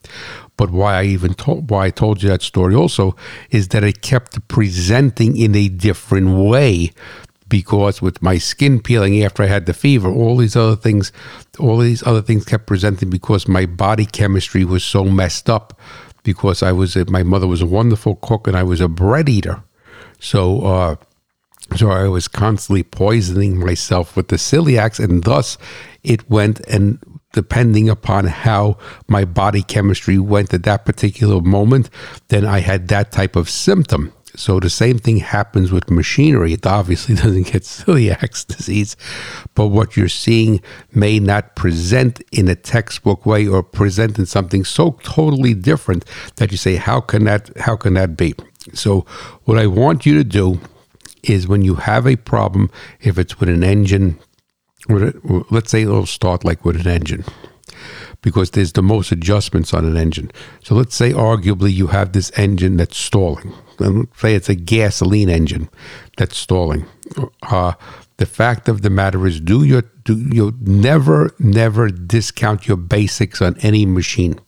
[0.58, 3.16] but why I even told why I told you that story also
[3.50, 6.92] is that it kept presenting in a different way
[7.48, 11.12] because with my skin peeling after I had the fever, all these other things,
[11.60, 15.80] all these other things kept presenting because my body chemistry was so messed up.
[16.24, 19.62] Because I was, my mother was a wonderful cook and I was a bread eater,
[20.20, 20.96] so uh,
[21.76, 25.60] so I was constantly poisoning myself with the celiacs, and thus
[26.04, 26.98] it went and
[27.36, 31.90] depending upon how my body chemistry went at that particular moment,
[32.30, 34.14] then I had that type of symptom.
[34.36, 36.54] So the same thing happens with machinery.
[36.54, 38.96] It obviously doesn't get celiac disease,
[39.54, 40.62] but what you're seeing
[40.94, 46.06] may not present in a textbook way or present in something so totally different
[46.38, 48.34] that you say, how can that how can that be?
[48.74, 49.06] So
[49.44, 50.60] what I want you to do
[51.24, 52.72] is when you have a problem,
[53.02, 54.20] if it's with an engine,
[54.88, 57.24] let's say it'll start like with an engine
[58.22, 60.32] because there's the most adjustments on an engine.
[60.64, 63.54] So let's say arguably you have this engine that's stalling.
[63.80, 65.70] Let's say it's a gasoline engine
[66.18, 66.86] that's stalling.
[67.44, 67.74] Uh,
[68.18, 73.42] the fact of the matter is, do your do you never never discount your basics
[73.42, 74.40] on any machine.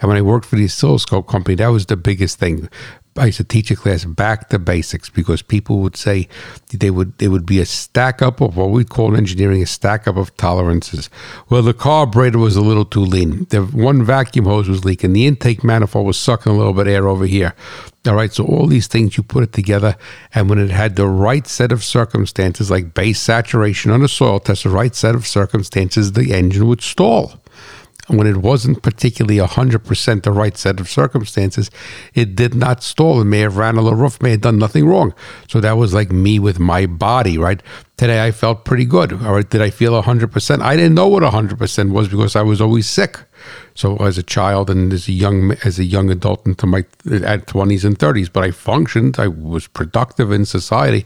[0.00, 2.68] And when I worked for the oscilloscope company, that was the biggest thing.
[3.16, 6.28] I used to teach a class back to basics because people would say
[6.72, 9.66] they would they would be a stack up of what we call in engineering a
[9.66, 11.08] stack up of tolerances.
[11.48, 13.46] Well, the carburetor was a little too lean.
[13.50, 15.12] The one vacuum hose was leaking.
[15.12, 17.54] The intake manifold was sucking a little bit air over here.
[18.06, 19.96] All right, so all these things you put it together,
[20.34, 24.40] and when it had the right set of circumstances, like base saturation on a soil
[24.40, 27.40] test, the right set of circumstances, the engine would stall
[28.08, 31.70] when it wasn't particularly 100% the right set of circumstances,
[32.12, 33.20] it did not stall.
[33.20, 35.14] It may have ran on the roof, may have done nothing wrong.
[35.48, 37.62] So that was like me with my body, right?
[37.96, 39.12] Today I felt pretty good.
[39.12, 39.48] All right.
[39.48, 40.60] Did I feel 100%?
[40.60, 43.20] I didn't know what 100% was because I was always sick.
[43.74, 47.46] So as a child and as a young as a young adult into my at
[47.46, 49.18] 20s and 30s, but I functioned.
[49.18, 51.04] I was productive in society.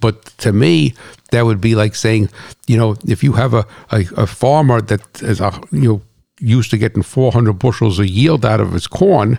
[0.00, 0.94] But to me,
[1.30, 2.28] that would be like saying,
[2.66, 6.02] you know, if you have a, a, a farmer that is a you know
[6.40, 9.38] used to getting 400 bushels a yield out of his corn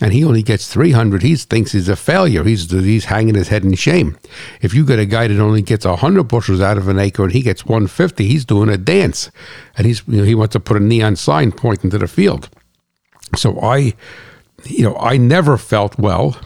[0.00, 2.42] and he only gets 300 he thinks he's a failure.
[2.44, 4.18] He's he's hanging his head in shame.
[4.62, 7.32] If you get a guy that only gets 100 bushels out of an acre and
[7.32, 9.30] he gets 150 he's doing a dance.
[9.76, 12.48] And he's you know, he wants to put a neon sign pointing to the field.
[13.36, 13.94] So i
[14.64, 16.36] you know i never felt well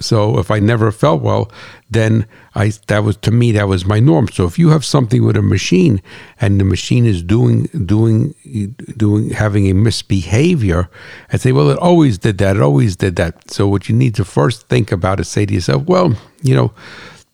[0.00, 1.50] so if I never felt well,
[1.90, 4.28] then I that was to me that was my norm.
[4.28, 6.00] So if you have something with a machine
[6.40, 8.34] and the machine is doing doing
[8.96, 10.88] doing having a misbehavior,
[11.30, 12.56] and say, well, it always did that.
[12.56, 13.50] It always did that.
[13.50, 16.72] So what you need to first think about is say to yourself, well, you know,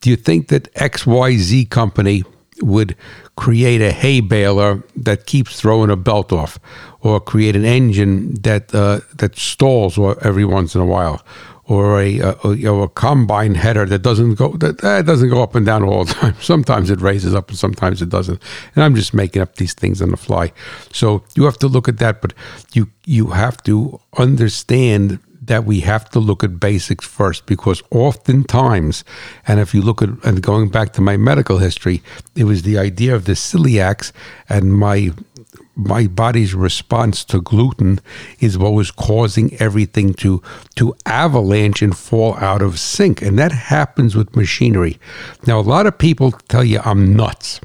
[0.00, 2.24] do you think that X Y Z company
[2.62, 2.94] would
[3.37, 6.59] create a hay baler that keeps throwing a belt off,
[7.00, 11.20] or create an engine that uh, that stalls every once in a while,
[11.66, 15.42] or a, a, you know, a combine header that doesn't go that, that doesn't go
[15.42, 16.35] up and down all the time.
[16.40, 18.40] Sometimes it raises up and sometimes it doesn't.
[18.74, 20.53] And I'm just making up these things on the fly.
[20.92, 22.35] So you have to look at that, but
[22.72, 29.05] you you have to understand that we have to look at basics first because oftentimes,
[29.46, 32.03] and if you look at and going back to my medical history,
[32.35, 34.12] it was the idea of the celiacs
[34.48, 35.12] and my
[35.76, 38.00] my body's response to gluten
[38.40, 40.42] is what was causing everything to
[40.76, 44.98] to avalanche and fall out of sync and that happens with machinery
[45.46, 47.60] now a lot of people tell you i'm nuts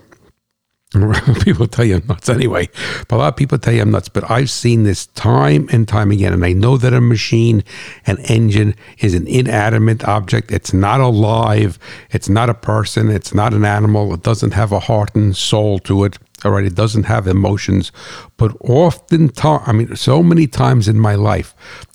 [1.43, 2.67] people tell you I'm nuts anyway,
[3.07, 4.09] but a lot of people tell you I'm nuts.
[4.09, 7.63] But I've seen this time and time again, and I know that a machine,
[8.07, 10.51] an engine, is an inanimate object.
[10.51, 11.77] It's not alive.
[12.09, 13.11] It's not a person.
[13.11, 14.11] It's not an animal.
[14.15, 16.17] It doesn't have a heart and soul to it.
[16.45, 17.91] All right, it doesn't have emotions,
[18.37, 21.53] but often, I mean, so many times in my life,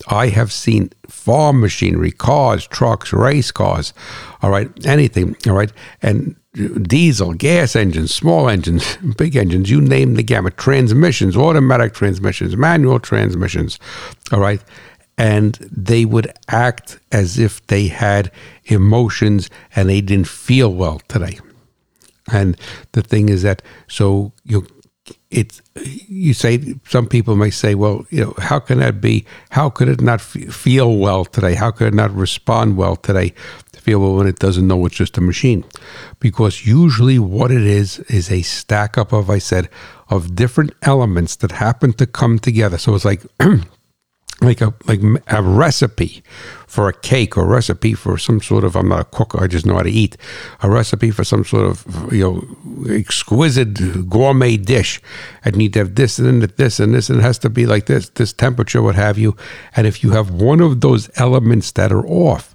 [0.09, 3.95] I have seen farm machinery, cars, trucks, race cars,
[4.43, 6.37] all right, anything, all right, and
[6.83, 13.01] diesel, gas engines, small engines, big engines, you name the gamut, transmissions, automatic transmissions, manual
[13.01, 13.79] transmissions,
[14.31, 14.63] all right,
[15.17, 18.31] and they would act as if they had
[18.67, 21.39] emotions and they didn't feel well today.
[22.33, 22.57] And
[22.93, 24.67] the thing is that so you
[25.31, 29.27] it's you say some people may say well you know how can that be?
[29.51, 31.55] How could it not f- feel well today?
[31.55, 33.35] How could it not respond well today
[33.75, 35.65] feel well when it doesn't know it's just a machine?
[36.21, 39.69] Because usually what it is is a stack up of i said
[40.09, 42.79] of different elements that happen to come together.
[42.79, 43.23] So it's like
[44.41, 46.23] like a like a recipe
[46.67, 49.65] for a cake or recipe for some sort of I'm not a cook I just
[49.65, 50.17] know how to eat
[50.61, 55.01] a recipe for some sort of you know exquisite gourmet dish.
[55.45, 57.67] I need to have this and then this and this and it has to be
[57.67, 59.37] like this this temperature what have you.
[59.77, 62.55] And if you have one of those elements that are off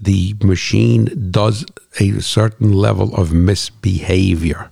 [0.00, 1.64] the machine does
[1.98, 4.70] a certain level of misbehavior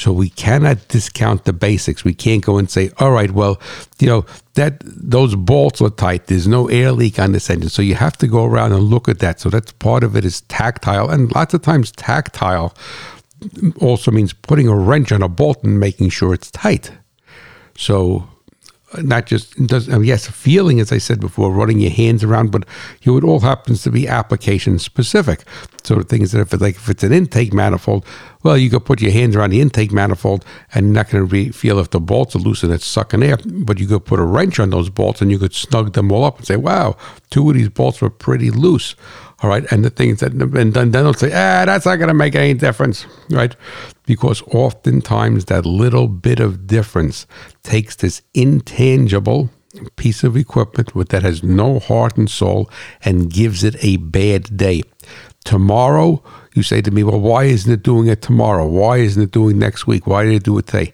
[0.00, 2.04] so we cannot discount the basics.
[2.04, 3.60] We can't go and say, all right, well,
[3.98, 6.26] you know, that those bolts are tight.
[6.26, 7.68] There's no air leak on this engine.
[7.68, 9.40] So you have to go around and look at that.
[9.40, 11.10] So that's part of it is tactile.
[11.10, 12.74] And lots of times tactile
[13.78, 16.92] also means putting a wrench on a bolt and making sure it's tight.
[17.76, 18.26] So
[18.98, 22.50] not just does I mean, yes, feeling as I said before, running your hands around,
[22.50, 22.64] but
[23.02, 25.44] you know, it all happens to be application specific.
[25.84, 28.04] So the thing is that if it's like if it's an intake manifold,
[28.42, 31.52] well, you could put your hands around the intake manifold and you're not going to
[31.52, 33.38] feel if the bolts are loose and it's sucking air.
[33.44, 36.24] But you could put a wrench on those bolts and you could snug them all
[36.24, 36.96] up and say, "Wow,
[37.30, 38.94] two of these bolts were pretty loose."
[39.42, 39.64] All right.
[39.72, 42.54] And the things that, and then, they'll say, ah, that's not going to make any
[42.54, 43.06] difference.
[43.30, 43.56] Right.
[44.06, 47.26] Because oftentimes that little bit of difference
[47.62, 49.50] takes this intangible
[49.96, 52.68] piece of equipment with that has no heart and soul
[53.04, 54.82] and gives it a bad day.
[55.44, 56.22] Tomorrow,
[56.54, 58.66] you say to me, well, why isn't it doing it tomorrow?
[58.66, 60.06] Why isn't it doing next week?
[60.06, 60.92] Why did it do it today?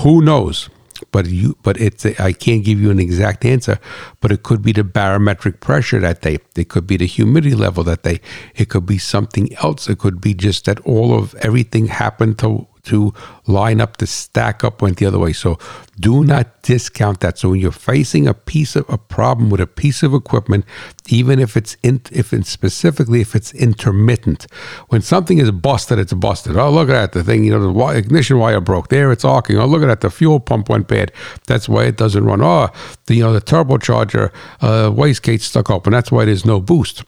[0.00, 0.68] Who knows?
[1.14, 3.78] But you but it's I can't give you an exact answer,
[4.20, 7.84] but it could be the barometric pressure that they It could be the humidity level
[7.84, 8.20] that they
[8.56, 9.88] It could be something else.
[9.88, 13.12] It could be just that all of everything happened to to
[13.46, 15.32] line up to stack up went the other way.
[15.32, 15.58] So
[15.98, 17.38] do not discount that.
[17.38, 20.64] So when you're facing a piece of a problem with a piece of equipment,
[21.08, 24.46] even if it's in, if it's specifically if it's intermittent,
[24.88, 26.56] when something is busted, it's busted.
[26.56, 27.12] Oh, look at that!
[27.12, 28.88] The thing, you know, the ignition wire broke.
[28.88, 29.58] There, it's arcing.
[29.58, 30.00] Oh, look at that!
[30.00, 31.12] The fuel pump went bad.
[31.46, 32.42] That's why it doesn't run.
[32.42, 32.70] Oh,
[33.06, 35.92] the you know the turbocharger uh, wastegate stuck open.
[35.92, 37.04] That's why there's no boost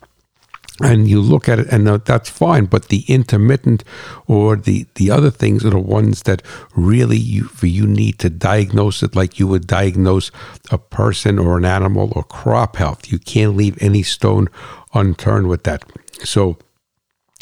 [0.82, 3.82] and you look at it and that's fine but the intermittent
[4.26, 6.42] or the the other things are the ones that
[6.74, 10.30] really you you need to diagnose it like you would diagnose
[10.70, 14.48] a person or an animal or crop health you can't leave any stone
[14.94, 15.84] unturned with that
[16.22, 16.58] so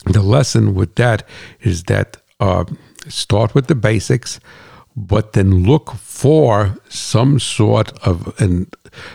[0.06, 1.26] the lesson with that
[1.60, 2.64] is that uh,
[3.08, 4.38] start with the basics
[4.96, 8.70] but then look for some sort of an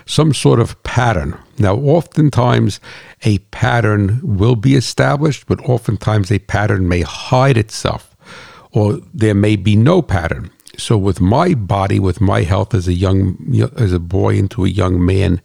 [0.05, 1.37] some sort of pattern.
[1.59, 2.79] Now, oftentimes
[3.23, 8.15] a pattern will be established, but oftentimes a pattern may hide itself,
[8.71, 10.51] or there may be no pattern.
[10.77, 13.35] So, with my body, with my health as a young
[13.75, 15.41] as a boy into a young man,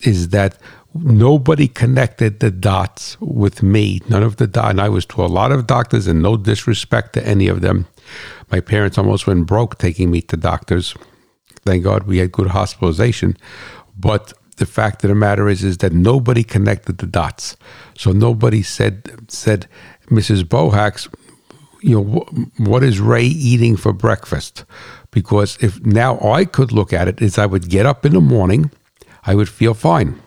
[0.00, 0.58] is that
[0.94, 4.00] nobody connected the dots with me.
[4.08, 4.70] None of the dots.
[4.70, 7.86] And I was to a lot of doctors, and no disrespect to any of them.
[8.50, 10.94] My parents almost went broke taking me to doctors.
[11.64, 13.36] Thank God we had good hospitalization.
[13.98, 17.56] But the fact of the matter is, is that nobody connected the dots.
[17.96, 19.68] So nobody said said,
[20.08, 20.44] Mrs.
[20.44, 21.08] Bohacz,
[21.82, 22.26] you know,
[22.58, 24.64] what is Ray eating for breakfast?
[25.10, 28.20] Because if now I could look at it, is I would get up in the
[28.20, 28.70] morning,
[29.24, 30.20] I would feel fine.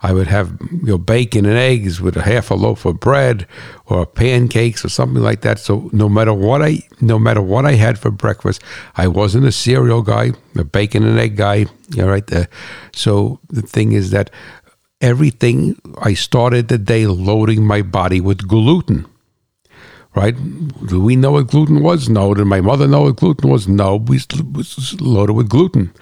[0.00, 3.46] I would have you know bacon and eggs with a half a loaf of bread
[3.86, 5.58] or pancakes or something like that.
[5.58, 8.62] So no matter what I no matter what I had for breakfast,
[8.96, 11.66] I wasn't a cereal guy, a bacon and egg guy.
[11.98, 12.30] All right.
[12.92, 14.30] So the thing is that
[15.00, 19.06] everything I started the day loading my body with gluten
[20.14, 20.34] right?
[20.86, 22.08] Do we know what gluten was?
[22.08, 22.34] No.
[22.34, 23.68] Did my mother know what gluten was?
[23.68, 23.96] No.
[23.96, 24.20] We
[24.52, 25.92] was loaded with gluten,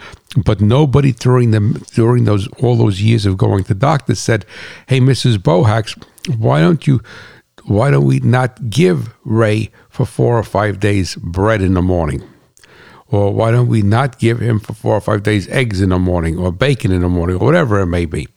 [0.45, 4.45] but nobody during them during those all those years of going to doctors said,
[4.87, 5.39] "Hey, Mrs.
[5.39, 5.97] Bohacz,
[6.37, 7.01] why don't you?"
[7.65, 12.23] Why don't we not give Ray for four or five days bread in the morning?
[13.09, 15.99] Or why don't we not give him for four or five days eggs in the
[15.99, 18.29] morning or bacon in the morning or whatever it may be?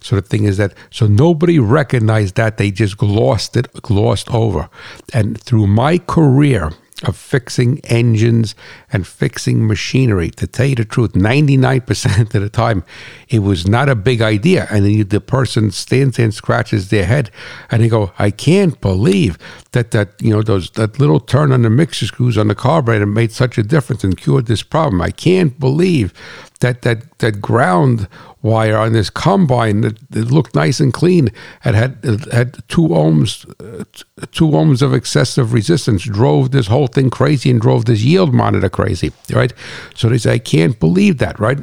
[0.00, 4.68] So the thing is that so nobody recognized that they just glossed it, glossed over.
[5.12, 8.54] And through my career, of fixing engines
[8.92, 10.30] and fixing machinery.
[10.30, 12.84] To tell you the truth, 99% of the time,
[13.28, 14.66] it was not a big idea.
[14.70, 17.30] And then the person stands there and scratches their head
[17.70, 19.38] and they go, I can't believe
[19.72, 23.06] that, that, you know, those, that little turn on the mixer screws on the carburetor
[23.06, 25.02] made such a difference and cured this problem.
[25.02, 26.12] I can't believe
[26.60, 28.08] that that that ground
[28.42, 31.30] wire on this combine that, that looked nice and clean
[31.64, 31.98] and had
[32.32, 33.84] had two ohms uh,
[34.32, 38.68] two ohms of excessive resistance drove this whole thing crazy and drove this yield monitor
[38.68, 39.52] crazy right?
[39.94, 41.58] So they say i can't believe that right?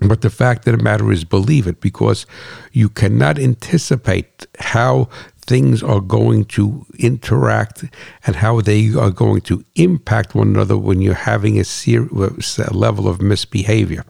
[0.00, 2.26] But the fact of the matter is believe it because
[2.72, 5.08] you cannot anticipate how
[5.52, 7.84] things are going to interact
[8.26, 12.72] and how they are going to impact one another when you're having a, ser- a
[12.72, 14.02] level of misbehavior.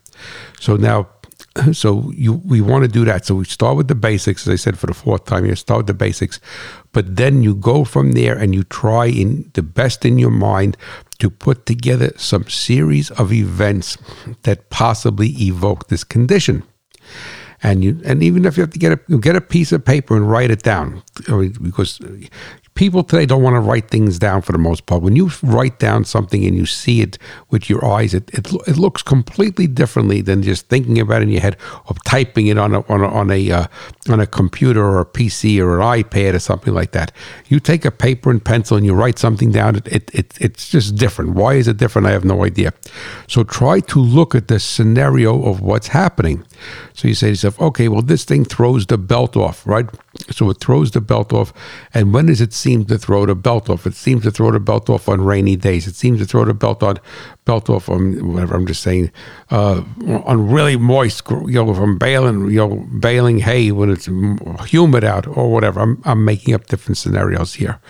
[0.60, 1.08] So now,
[1.72, 3.26] so you we want to do that.
[3.26, 5.44] So we start with the basics, as I said for the fourth time.
[5.44, 6.38] You start with the basics,
[6.92, 10.76] but then you go from there and you try in the best in your mind
[11.18, 13.98] to put together some series of events
[14.42, 16.62] that possibly evoke this condition
[17.62, 20.16] and you and even if you have to get a get a piece of paper
[20.16, 21.02] and write it down
[21.62, 22.00] because
[22.74, 25.02] people today don't want to write things down for the most part.
[25.02, 27.18] When you write down something and you see it
[27.50, 31.30] with your eyes, it it, it looks completely differently than just thinking about it in
[31.30, 31.56] your head
[31.86, 33.66] or typing it on a on a on a, uh,
[34.08, 37.12] on a computer or a PC or an iPad or something like that.
[37.48, 39.76] You take a paper and pencil and you write something down.
[39.76, 41.34] It, it, it it's just different.
[41.34, 42.08] Why is it different?
[42.08, 42.72] I have no idea.
[43.28, 46.44] So try to look at the scenario of what's happening.
[46.94, 49.86] So you say to yourself, okay, well this thing throws the belt off, right?
[50.30, 51.52] So it throws the belt off.
[51.94, 53.86] And when does it seem to throw the belt off?
[53.86, 55.86] It seems to throw the belt off on rainy days.
[55.86, 56.98] It seems to throw the belt on
[57.44, 59.10] belt off on whatever I'm just saying
[59.50, 59.82] uh,
[60.24, 64.08] on really moist, you know, from baling, you know, baling hay when it's
[64.70, 65.80] humid out or whatever.
[65.80, 67.80] I'm, I'm making up different scenarios here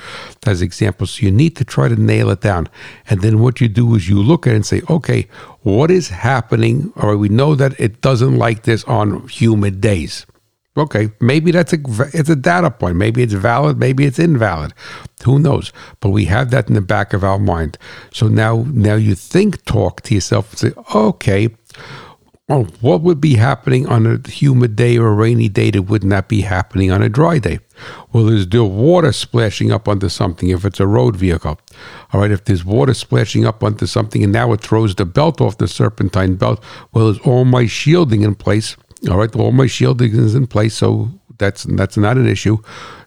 [0.47, 1.13] as examples.
[1.13, 2.69] So you need to try to nail it down.
[3.11, 5.29] And then what you do is you look at it and say, okay,
[5.61, 6.93] what is happening?
[6.97, 10.27] Or we know that it doesn't like this on humid days.
[10.75, 11.79] Okay, maybe that's a
[12.15, 12.97] it's a data point.
[12.97, 13.79] Maybe it's valid.
[13.79, 14.73] Maybe it's invalid.
[15.25, 15.71] Who knows?
[16.01, 17.77] But we have that in the back of our mind.
[18.11, 21.51] So now, now you think, talk to yourself, and say, okay,
[22.49, 26.05] well, what would be happening on a humid day or a rainy day that would
[26.05, 27.61] not be happening on a dry day?
[28.13, 31.59] Well, there's the water splashing up onto something if it's a road vehicle.
[32.13, 35.41] All right, if there's water splashing up onto something and now it throws the belt
[35.41, 36.63] off the serpentine belt,
[36.93, 38.77] well, is all my shielding in place?
[39.11, 42.59] All right, all my shielding is in place, so that's that's not an issue.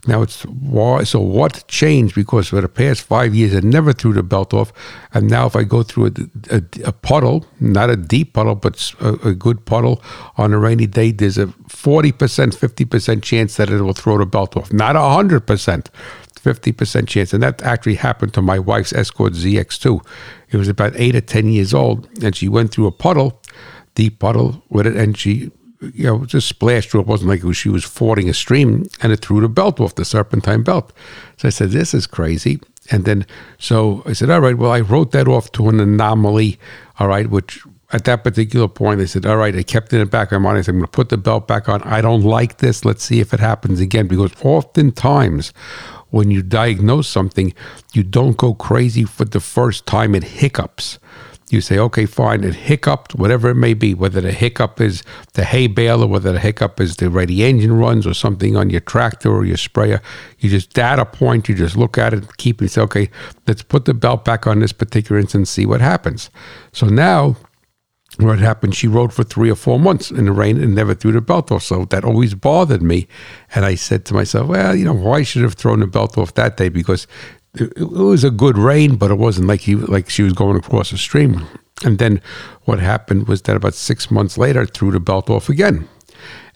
[0.07, 1.03] Now it's why.
[1.03, 2.15] So what changed?
[2.15, 4.73] Because for the past five years, I never threw the belt off,
[5.13, 8.93] and now if I go through a, a, a puddle, not a deep puddle, but
[8.99, 10.03] a, a, good puddle
[10.37, 14.17] on a rainy day, there's a forty percent, fifty percent chance that it will throw
[14.17, 14.73] the belt off.
[14.73, 15.89] Not a hundred percent.
[16.45, 17.33] 50% chance.
[17.33, 20.05] And that actually happened to my wife's Escort ZX2.
[20.51, 23.41] It was about eight or 10 years old, and she went through a puddle,
[23.95, 25.49] deep puddle with it, and she
[25.93, 27.01] you know, just splashed through.
[27.01, 30.05] It wasn't like she was fording a stream and it threw the belt off, the
[30.05, 30.91] serpentine belt.
[31.37, 32.59] So I said, this is crazy.
[32.91, 33.25] And then,
[33.57, 36.59] so I said, all right, well, I wrote that off to an anomaly,
[36.99, 39.99] all right, which at that particular point, I said, all right, I kept it in
[40.01, 40.59] the back of my mind.
[40.59, 41.81] I said, I'm going to put the belt back on.
[41.83, 42.83] I don't like this.
[42.83, 44.07] Let's see if it happens again.
[44.07, 45.53] Because oftentimes,
[46.09, 47.53] when you diagnose something,
[47.93, 50.15] you don't go crazy for the first time.
[50.15, 50.99] It hiccups
[51.49, 55.43] you say, okay, fine, it hiccuped, whatever it may be, whether the hiccup is the
[55.43, 58.79] hay bale or whether the hiccup is the the engine runs or something on your
[58.81, 60.01] tractor or your sprayer.
[60.39, 63.09] You just data point, you just look at it, keep it, say, okay,
[63.47, 66.29] let's put the belt back on this particular instance and see what happens.
[66.71, 67.35] So now
[68.17, 71.11] what happened, she rode for three or four months in the rain and never threw
[71.11, 71.63] the belt off.
[71.63, 73.07] So that always bothered me.
[73.53, 76.17] And I said to myself, well, you know, why should I have thrown the belt
[76.17, 76.69] off that day?
[76.69, 77.07] Because
[77.55, 80.57] it, it was a good rain, but it wasn't like he like she was going
[80.57, 81.45] across a stream.
[81.83, 82.21] And then
[82.63, 85.87] what happened was that about six months later, it threw the belt off again,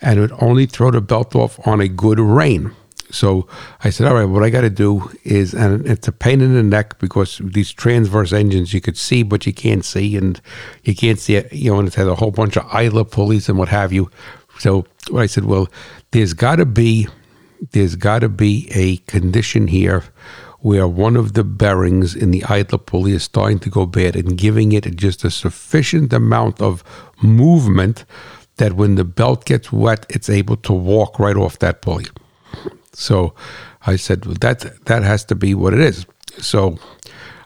[0.02, 2.72] and it would only throw the belt off on a good rain.
[3.12, 3.48] So
[3.84, 6.54] I said, all right, what I got to do is, and it's a pain in
[6.54, 10.40] the neck because these transverse engines you could see, but you can't see, and
[10.84, 13.50] you can't see it, you know, and it has a whole bunch of idler pulleys
[13.50, 14.12] and what have you.
[14.60, 14.86] So
[15.16, 15.70] I said, well,
[16.12, 17.08] there's got to be,
[17.72, 20.04] there's got to be a condition here
[20.62, 24.38] where one of the bearings in the idler pulley is starting to go bad and
[24.38, 26.84] giving it just a sufficient amount of
[27.22, 28.06] movement
[28.58, 32.06] that when the belt gets wet, it's able to walk right off that pulley.
[32.94, 33.34] So
[33.88, 36.06] I said, well, that that has to be what it is.
[36.38, 36.78] So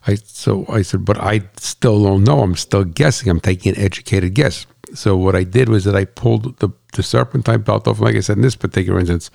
[0.08, 2.42] I so I said, but I still don't know.
[2.42, 3.30] I'm still guessing.
[3.30, 4.66] I'm taking an educated guess.
[4.96, 8.00] So what I did was that I pulled the, the serpentine belt off.
[8.00, 9.32] Like I said, in this particular instance,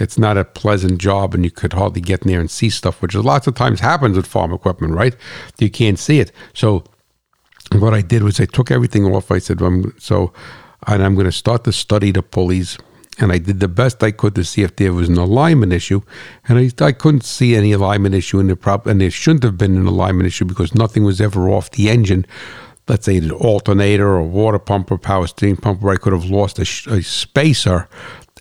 [0.00, 3.00] it's not a pleasant job and you could hardly get in there and see stuff,
[3.02, 5.14] which lots of times happens with farm equipment, right?
[5.58, 6.32] You can't see it.
[6.54, 6.84] So
[7.72, 9.30] what I did was I took everything off.
[9.30, 9.60] I said,
[9.98, 10.32] so,
[10.86, 12.78] and I'm going to start to study the pulleys.
[13.18, 16.00] And I did the best I could to see if there was an alignment issue.
[16.48, 19.58] And I, I couldn't see any alignment issue in the prop, and there shouldn't have
[19.58, 22.26] been an alignment issue because nothing was ever off the engine
[22.90, 26.24] let's say an alternator or water pump or power steam pump where I could have
[26.24, 27.88] lost a, a spacer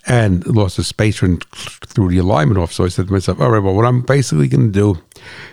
[0.05, 2.71] and lost a spacer and threw the alignment off.
[2.71, 5.01] So I said to myself, all right, well, what I'm basically going to do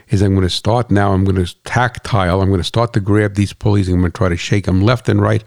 [0.09, 1.13] is I'm going to start now.
[1.13, 2.41] I'm going to tactile.
[2.41, 4.67] I'm going to start to grab these pulleys and I'm going to try to shake
[4.67, 5.45] them left and right,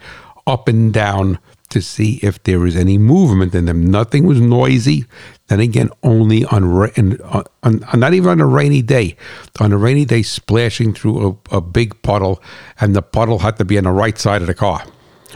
[0.47, 1.39] up and down
[1.69, 3.85] to see if there is any movement in them.
[3.85, 5.05] Nothing was noisy.
[5.47, 9.15] Then again, only on, uh, on, on, not even on a rainy day.
[9.59, 12.41] On a rainy day, splashing through a, a big puddle,
[12.79, 14.83] and the puddle had to be on the right side of the car.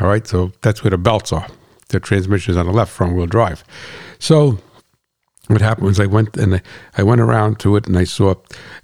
[0.02, 1.48] All right, so that's where the belts are.
[1.94, 3.64] The transmission is on the left, front wheel drive.
[4.20, 4.58] So
[5.48, 6.62] what happened was I went and
[6.98, 8.36] I went around to it and I saw,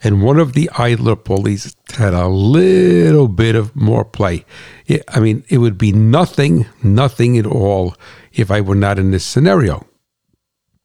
[0.03, 4.45] and one of the idler pulleys had a little bit of more play.
[4.85, 7.95] It, I mean, it would be nothing, nothing at all
[8.31, 9.87] if I were not in this scenario.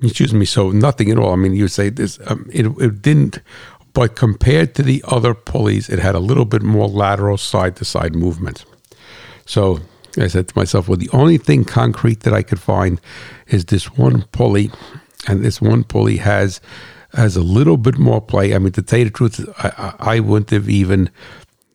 [0.03, 0.47] Excuse me.
[0.47, 1.33] So nothing at all.
[1.33, 2.19] I mean, you say this.
[2.27, 3.41] Um, it, it didn't,
[3.93, 7.85] but compared to the other pulleys, it had a little bit more lateral side to
[7.85, 8.65] side movement.
[9.45, 9.81] So
[10.23, 13.01] I said to myself, well, the only thing concrete that I could find
[13.49, 14.71] is this one pulley
[15.27, 16.61] and this one pulley has
[17.15, 18.55] has a little bit more play.
[18.55, 21.11] I mean, to tell you the truth, I, I wouldn't have even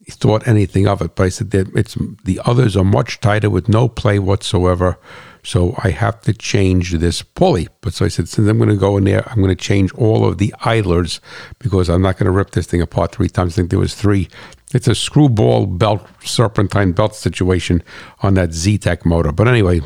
[0.09, 1.15] thought anything of it.
[1.15, 4.97] But I said that it's the others are much tighter with no play whatsoever.
[5.43, 7.69] So I have to change this pulley.
[7.81, 9.93] But so I said, since I'm going to go in there, I'm going to change
[9.93, 11.21] all of the idlers
[11.59, 13.53] because I'm not going to rip this thing apart three times.
[13.53, 14.27] I think there was three.
[14.73, 17.83] It's a screwball belt, serpentine belt situation
[18.21, 19.31] on that Zetec motor.
[19.31, 19.81] But anyway,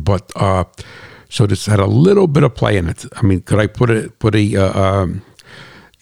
[0.00, 0.64] but uh,
[1.28, 3.04] so this had a little bit of play in it.
[3.16, 5.22] I mean, could I put a put a uh, um,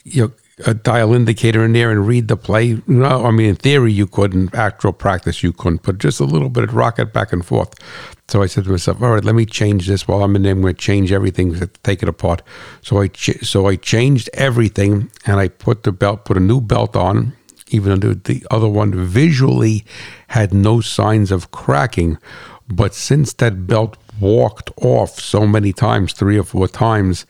[0.04, 0.32] you know
[0.66, 2.82] a dial indicator in there and read the play?
[2.86, 4.34] No, I mean in theory you could.
[4.34, 5.82] In actual practice you couldn't.
[5.82, 7.72] But just a little bit of rocket back and forth.
[8.28, 10.52] So I said to myself, all right, let me change this while I'm in there.
[10.52, 12.42] I'm going to change everything, take it apart.
[12.82, 16.60] So I ch- so I changed everything and I put the belt, put a new
[16.60, 17.34] belt on.
[17.72, 19.84] Even though the other one visually
[20.28, 22.18] had no signs of cracking,
[22.68, 27.26] but since that belt walked off so many times, three or four times,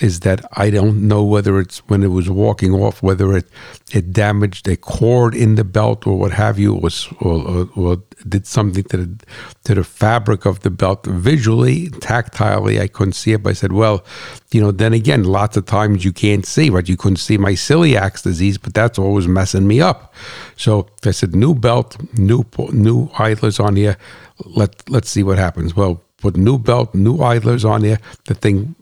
[0.00, 3.48] is that I don't know whether it's when it was walking off, whether it
[3.92, 6.90] it damaged a cord in the belt or what have you, or,
[7.20, 9.24] or, or did something to the,
[9.64, 12.80] to the fabric of the belt visually, tactilely.
[12.80, 14.04] I couldn't see it, but I said, well,
[14.50, 16.88] you know, then again, lots of times you can't see, right?
[16.88, 20.12] You couldn't see my celiac disease, but that's always messing me up.
[20.56, 23.96] So I said, new belt, new new idlers on here.
[24.44, 25.74] Let let's see what happens.
[25.74, 27.98] Well, put new belt, new idlers on there.
[28.24, 28.74] The thing,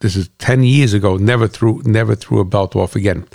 [0.00, 1.16] this is ten years ago.
[1.16, 3.26] Never threw, never threw a belt off again.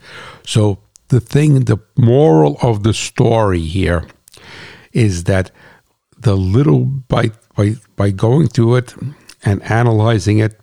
[0.46, 4.08] So the thing, the moral of the story here
[4.94, 5.52] is that
[6.18, 8.96] the little by by by going through it
[9.44, 10.60] and analyzing it,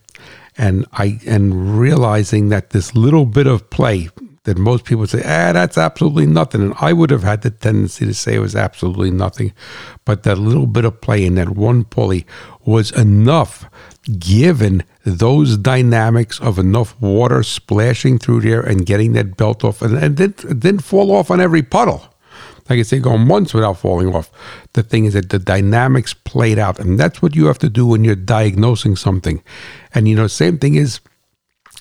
[0.59, 4.09] and I and realizing that this little bit of play
[4.47, 6.63] that most people say, ah, that's absolutely nothing.
[6.63, 9.53] And I would have had the tendency to say it was absolutely nothing.
[10.05, 12.25] But that little bit of play in that one pulley
[12.67, 13.65] was enough
[14.19, 19.97] given those dynamics of enough water splashing through there and getting that belt off and,
[19.97, 22.03] and it, didn't, didn't fall off on every puddle.
[22.69, 24.31] Like I say, going months without falling off.
[24.73, 26.81] The thing is that the dynamics played out.
[26.81, 29.43] And that's what you have to do when you're diagnosing something.
[29.95, 31.01] And, you know, same thing is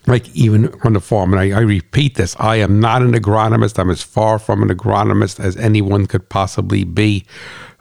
[0.08, 3.80] like even on the farm, and I, I, repeat this, I am not an agronomist.
[3.80, 7.26] I'm as far from an agronomist as anyone could possibly be.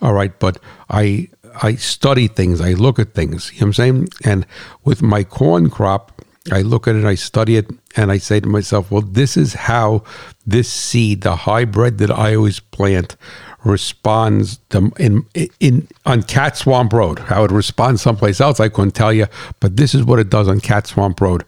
[0.01, 1.29] All right, but I
[1.63, 3.53] I study things, I look at things.
[3.53, 4.09] You know what I'm saying?
[4.25, 4.47] And
[4.85, 8.49] with my corn crop, I look at it, I study it, and I say to
[8.49, 10.05] myself, well, this is how
[10.47, 13.17] this seed, the hybrid that I always plant,
[13.65, 15.25] responds to, in
[15.59, 17.19] in on Cat Swamp Road.
[17.19, 19.27] How it responds someplace else, I couldn't tell you,
[19.61, 21.45] but this is what it does on Cat Swamp Road.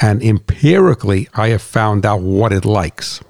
[0.00, 3.20] And empirically, I have found out what it likes.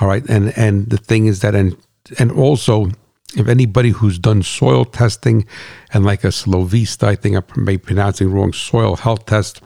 [0.00, 1.76] All right, and and the thing is that, and
[2.18, 2.90] and also,
[3.36, 5.46] if anybody who's done soil testing,
[5.92, 9.60] and like a Slovista, I think I may be pronouncing wrong, soil health test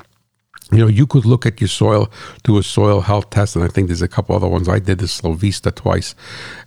[0.72, 2.10] you know, you could look at your soil,
[2.42, 4.68] do a soil health test, and I think there's a couple other ones.
[4.68, 6.14] I did the Slovista twice,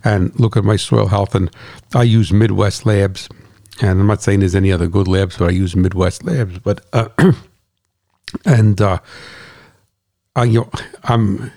[0.04, 1.50] and look at my soil health, and
[1.94, 3.28] I use Midwest Labs,
[3.80, 6.58] and I'm not saying there's any other good labs, but I use Midwest Labs.
[6.60, 7.08] But uh,
[8.44, 8.98] and uh,
[10.36, 10.70] I, you know,
[11.04, 11.50] I'm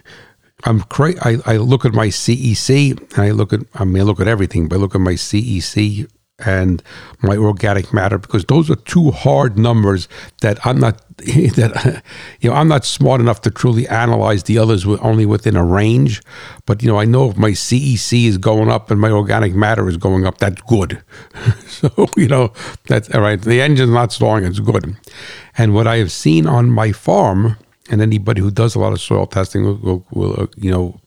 [0.64, 4.06] I'm cra- I, I look at my CEC, and I look at I mean I
[4.06, 6.08] look at everything, but I look at my CEC
[6.46, 6.82] and
[7.22, 10.08] my organic matter because those are two hard numbers
[10.42, 12.04] that I'm not that
[12.40, 16.22] you know I'm not smart enough to truly analyze the others only within a range.
[16.66, 19.88] But you know I know if my CEC is going up and my organic matter
[19.88, 21.02] is going up that's good.
[21.82, 22.54] So you know
[22.88, 24.98] that's all right the engine's not stalling it's good.
[25.58, 27.58] And what I have seen on my farm
[27.90, 31.00] and anybody who does a lot of soil testing will, will, will uh, you know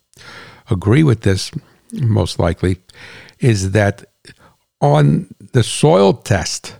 [0.70, 1.50] agree with this
[1.92, 2.78] most likely
[3.38, 4.04] is that
[4.80, 6.76] on the soil test,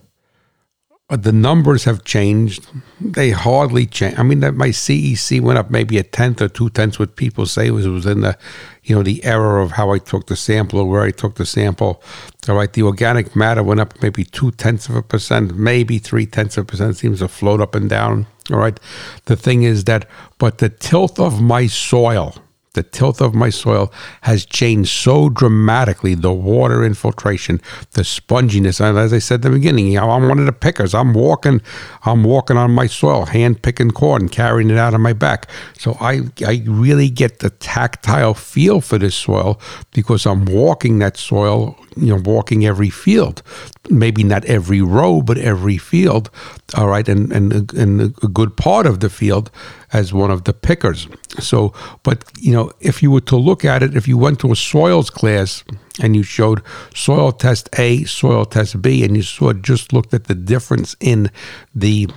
[1.11, 2.66] uh, the numbers have changed.
[3.01, 4.18] They hardly change.
[4.18, 6.99] I mean, that my CEC went up maybe a tenth or two tenths.
[6.99, 8.36] What people say was was the,
[8.84, 11.47] you know, the error of how I took the sample or where I took the
[11.47, 12.03] sample.
[12.49, 16.26] All right, the organic matter went up maybe two tenths of a percent, maybe three
[16.26, 16.97] tenths of a percent.
[16.97, 18.26] Seems to float up and down.
[18.51, 18.78] All right,
[19.24, 20.07] the thing is that,
[20.38, 22.34] but the tilth of my soil
[22.74, 23.92] the tilth of my soil
[24.22, 27.61] has changed so dramatically the water infiltration
[27.92, 28.80] the sponginess.
[28.80, 30.95] And as i said at the beginning i'm one of the pickers.
[30.95, 31.62] I'm walking
[32.05, 35.49] i'm walking on my soil hand picking corn carrying it out of my back.
[35.78, 39.61] So i i really get the tactile feel for this soil
[39.92, 43.42] because i'm walking that soil you know walking every field.
[43.90, 46.30] Maybe not every row but every field
[46.76, 49.51] all right and and, and a good part of the field
[49.92, 51.09] as one of the pickers.
[51.38, 51.72] So
[52.03, 54.57] but you know if you were to look at it if you went to a
[54.57, 55.64] soils class
[56.03, 56.62] and you showed
[56.95, 61.30] soil test A soil test B and you saw just looked at the difference in
[61.74, 62.09] the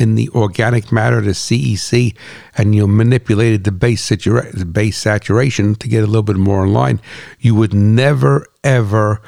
[0.00, 2.14] in the organic matter, the CEC,
[2.56, 6.64] and you manipulated the base, satura- the base saturation to get a little bit more
[6.64, 7.00] in line,
[7.40, 9.20] you would never, ever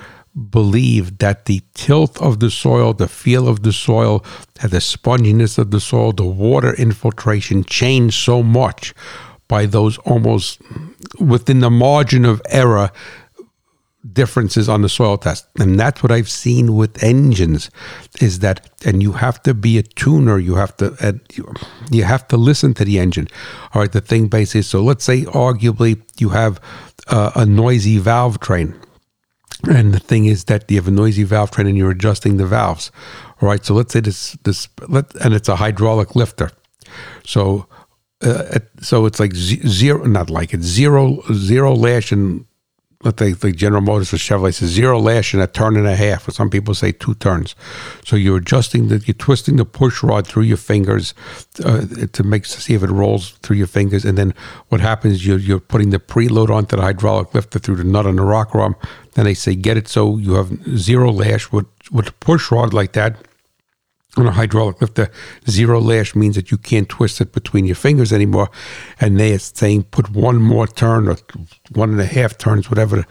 [0.51, 4.25] believe that the tilth of the soil, the feel of the soil,
[4.63, 8.95] the sponginess of the soil, the water infiltration changed so much
[9.49, 10.61] by those almost
[11.19, 12.91] within the margin of error
[14.13, 15.47] differences on the soil test.
[15.59, 17.71] And that's what i've seen with engines
[18.21, 20.39] is that and you have to be a tuner.
[20.39, 21.13] You have to uh,
[21.91, 23.29] you have to listen to the engine.
[23.75, 26.61] All right the thing basically so let's say arguably you have
[27.09, 28.75] uh, a noisy valve train.
[29.69, 32.47] And the thing is that you have a noisy valve train and you're adjusting the
[32.47, 32.91] valves.
[33.41, 36.51] All right so let's say this this let and it's a hydraulic lifter.
[37.25, 37.67] So
[38.23, 42.47] uh, so it's like zero not like it's zero zero lash and
[43.03, 45.97] let the, the General Motors or Chevrolet says zero lash and a turn and a
[45.97, 47.55] half, or some people say two turns.
[48.05, 51.15] So you're adjusting the, you're twisting the push rod through your fingers
[51.65, 54.35] uh, to make see if it rolls through your fingers, and then
[54.69, 55.27] what happens?
[55.27, 58.55] You're you're putting the preload onto the hydraulic lifter through the nut on the rock
[58.55, 58.77] arm.
[59.15, 62.93] Then they say get it so you have zero lash with with push rod like
[62.93, 63.17] that
[64.17, 65.09] on a hydraulic lifter,
[65.49, 68.51] zero lash means that you can't twist it between your fingers anymore.
[69.01, 71.17] And they are saying put one more turn or
[71.73, 73.07] one and a half turns, whatever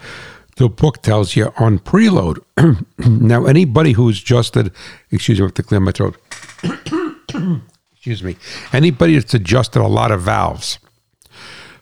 [0.56, 2.38] the book tells you on preload.
[2.98, 4.72] now, anybody who's adjusted,
[5.10, 6.16] excuse me, I have to clear my throat.
[7.92, 8.36] excuse me.
[8.72, 10.78] Anybody that's adjusted a lot of valves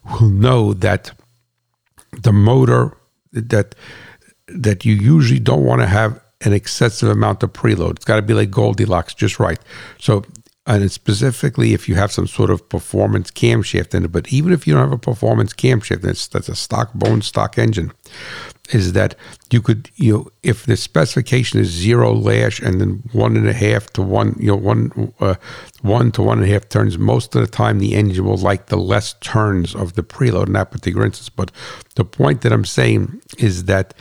[0.04, 1.12] will know that
[2.12, 2.96] the motor
[3.32, 3.74] that
[4.46, 7.96] that you usually don't want to have an excessive amount of preload.
[7.96, 9.58] It's got to be like Goldilocks, just right.
[9.98, 10.24] So,
[10.66, 14.66] and specifically if you have some sort of performance camshaft in it, but even if
[14.66, 17.90] you don't have a performance camshaft, that's, that's a stock bone stock engine,
[18.70, 19.14] is that
[19.50, 23.52] you could, you know, if the specification is zero lash and then one and a
[23.54, 25.34] half to one, you know, one, uh,
[25.80, 28.66] one to one and a half turns, most of the time the engine will like
[28.66, 31.30] the less turns of the preload in that particular instance.
[31.30, 31.50] But
[31.94, 33.94] the point that I'm saying is that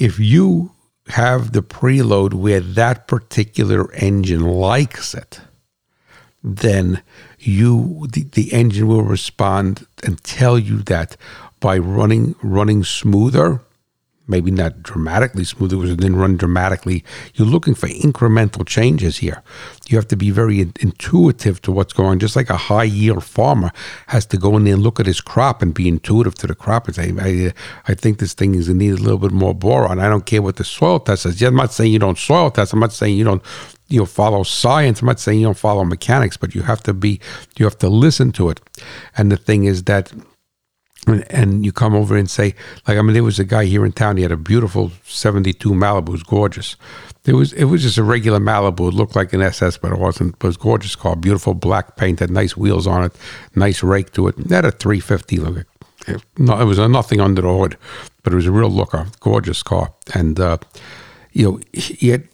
[0.00, 0.72] if you
[1.10, 5.40] have the preload where that particular engine likes it,
[6.42, 7.02] then
[7.38, 11.16] you the, the engine will respond and tell you that
[11.60, 13.60] by running running smoother
[14.30, 17.04] maybe not dramatically smoother because it didn't run dramatically.
[17.34, 19.42] You're looking for incremental changes here.
[19.88, 23.24] You have to be very intuitive to what's going on, just like a high yield
[23.24, 23.72] farmer
[24.06, 26.54] has to go in there and look at his crop and be intuitive to the
[26.54, 27.52] crop and say, I,
[27.88, 29.98] I think this thing is going to need a little bit more boron.
[29.98, 31.42] I don't care what the soil test says.
[31.42, 32.72] I'm not saying you don't soil test.
[32.72, 33.42] I'm not saying you don't
[33.88, 35.00] you know follow science.
[35.00, 37.20] I'm not saying you don't follow mechanics, but you have to be
[37.58, 38.60] you have to listen to it.
[39.16, 40.12] And the thing is that
[41.06, 42.54] and, and you come over and say,
[42.86, 44.16] like, I mean, there was a guy here in town.
[44.16, 46.76] He had a beautiful '72 Malibu, it was gorgeous.
[47.26, 48.88] It was it was just a regular Malibu.
[48.88, 50.34] It looked like an SS, but it wasn't.
[50.36, 53.12] It was gorgeous car, beautiful black paint, had nice wheels on it,
[53.54, 54.38] nice rake to it.
[54.38, 55.66] It had a 350 look.
[56.06, 57.76] It, no, it was nothing under the hood,
[58.22, 59.92] but it was a real looker, gorgeous car.
[60.14, 60.58] And uh,
[61.32, 62.28] you know, he had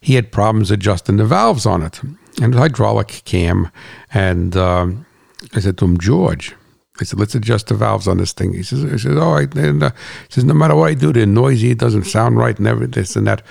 [0.00, 2.00] he had problems adjusting the valves on it,
[2.42, 3.70] and hydraulic cam.
[4.12, 5.06] And um,
[5.54, 6.54] I said to him, George
[7.00, 8.52] I said, let's adjust the valves on this thing.
[8.52, 9.52] He says, he says, all right.
[9.56, 9.90] And uh,
[10.28, 11.72] he says, no matter what I do, they're noisy.
[11.72, 13.42] It doesn't sound right and everything, this and that.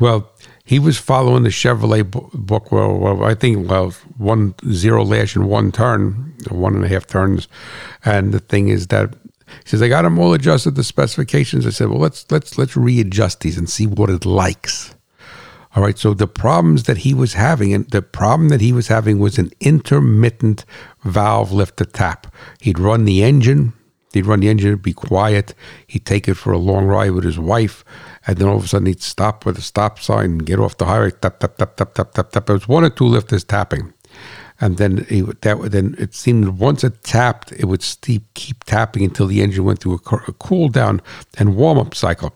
[0.00, 0.32] Well,
[0.64, 2.72] he was following the Chevrolet book.
[2.72, 7.06] Well, well, I think, well, one zero lash and one turn, one and a half
[7.06, 7.48] turns.
[8.04, 9.14] And the thing is that
[9.62, 11.66] he says, I got them all adjusted to specifications.
[11.66, 14.95] I said, well, let's, let's, let's readjust these and see what it likes.
[15.76, 15.98] All right.
[15.98, 19.38] So the problems that he was having, and the problem that he was having was
[19.38, 20.64] an intermittent
[21.04, 22.34] valve lifter tap.
[22.60, 23.74] He'd run the engine,
[24.16, 25.54] He'd run the engine, it'd be quiet.
[25.86, 27.84] He'd take it for a long ride with his wife,
[28.26, 30.86] and then all of a sudden he'd stop with a stop sign, get off the
[30.86, 32.48] highway, tap tap tap tap tap tap tap.
[32.48, 33.92] It was one or two lifters tapping
[34.60, 39.04] and then it, that then it seemed once it tapped, it would steep, keep tapping
[39.04, 41.02] until the engine went through a, a cool down
[41.36, 42.34] and warm up cycle,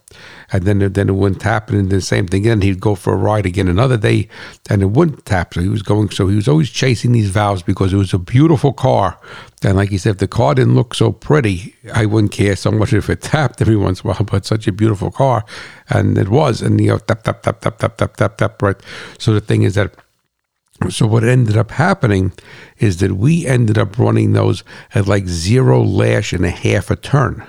[0.52, 2.60] and then then it wouldn't tap, and the same thing again.
[2.60, 4.28] He'd go for a ride again another day,
[4.68, 5.54] and it wouldn't tap.
[5.54, 6.10] So he was going.
[6.10, 9.18] So he was always chasing these valves because it was a beautiful car,
[9.62, 12.70] and like he said, if the car didn't look so pretty, I wouldn't care so
[12.70, 14.24] much if it tapped every once in a while.
[14.24, 15.44] But such a beautiful car,
[15.88, 18.62] and it was, and you know, tap tap tap tap tap tap tap tap.
[18.62, 18.76] Right.
[19.18, 19.94] So the thing is that
[20.89, 22.33] so what ended up happening
[22.78, 24.64] is that we ended up running those
[24.95, 27.47] at like zero lash and a half a turn.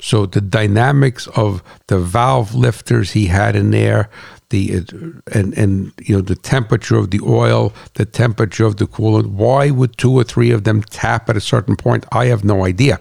[0.00, 4.10] So the dynamics of the valve lifters he had in there,
[4.50, 8.86] the uh, and and you know the temperature of the oil, the temperature of the
[8.86, 9.30] coolant.
[9.30, 12.04] Why would two or three of them tap at a certain point?
[12.10, 12.98] I have no idea.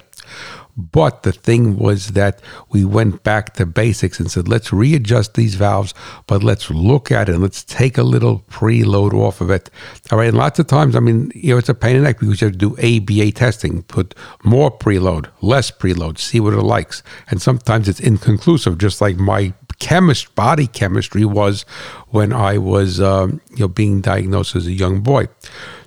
[0.91, 5.55] But the thing was that we went back to basics and said, let's readjust these
[5.55, 5.93] valves,
[6.27, 9.69] but let's look at it and let's take a little preload off of it.
[10.11, 10.29] All right.
[10.29, 12.41] And lots of times, I mean, you know, it's a pain in the neck because
[12.41, 17.03] you have to do ABA testing, put more preload, less preload, see what it likes.
[17.29, 21.63] And sometimes it's inconclusive, just like my chemist body chemistry was
[22.09, 25.27] when I was um, you know being diagnosed as a young boy.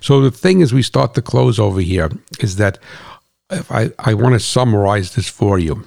[0.01, 2.77] So the thing is, we start to close over here is that
[3.51, 5.83] if I, I want to summarize this for you.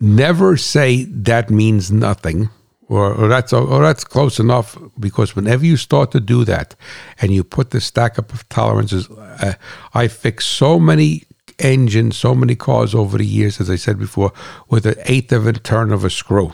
[0.00, 2.50] Never say that means nothing
[2.88, 6.74] or, or that's or that's close enough because whenever you start to do that
[7.20, 9.54] and you put the stack up of tolerances, uh,
[9.94, 11.22] I fix so many
[11.58, 14.32] engines, so many cars over the years, as I said before,
[14.68, 16.52] with an eighth of a turn of a screw.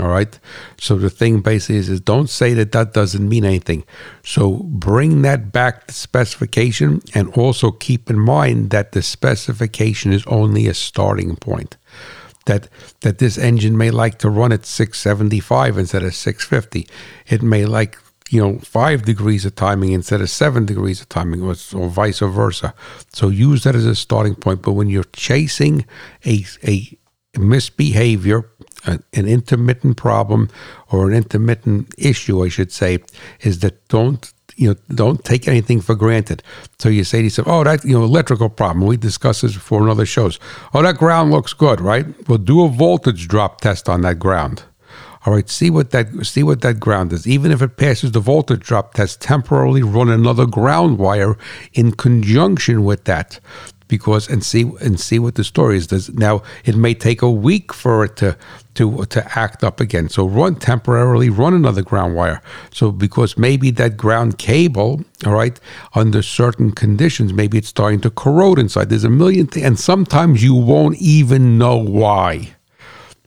[0.00, 0.38] All right.
[0.78, 3.84] So the thing basically is, is don't say that that doesn't mean anything.
[4.24, 10.24] So bring that back to specification and also keep in mind that the specification is
[10.26, 11.76] only a starting point.
[12.46, 12.68] That
[13.02, 16.88] that this engine may like to run at 675 instead of 650.
[17.26, 17.98] It may like
[18.30, 22.20] you know five degrees of timing instead of seven degrees of timing or, or vice
[22.20, 22.74] versa
[23.12, 25.84] so use that as a starting point but when you're chasing
[26.24, 26.96] a, a
[27.38, 28.48] misbehavior
[28.84, 30.48] an, intermittent problem
[30.90, 32.98] or an intermittent issue, I should say,
[33.40, 36.42] is that don't you know don't take anything for granted.
[36.78, 39.82] So you say to yourself, "Oh, that you know electrical problem." We discussed this before
[39.82, 40.38] in other shows.
[40.74, 42.06] Oh, that ground looks good, right?
[42.28, 44.64] Well, do a voltage drop test on that ground.
[45.24, 47.26] All right, see what that see what that ground is.
[47.26, 51.38] Even if it passes the voltage drop test, temporarily run another ground wire
[51.72, 53.38] in conjunction with that
[53.92, 55.86] because and see and see what the story is.
[55.86, 58.38] Does now it may take a week for it to
[58.76, 60.08] to to act up again.
[60.08, 62.40] So run temporarily, run another ground wire.
[62.72, 65.60] So because maybe that ground cable, all right,
[65.94, 68.88] under certain conditions, maybe it's starting to corrode inside.
[68.88, 72.54] There's a million things, and sometimes you won't even know why,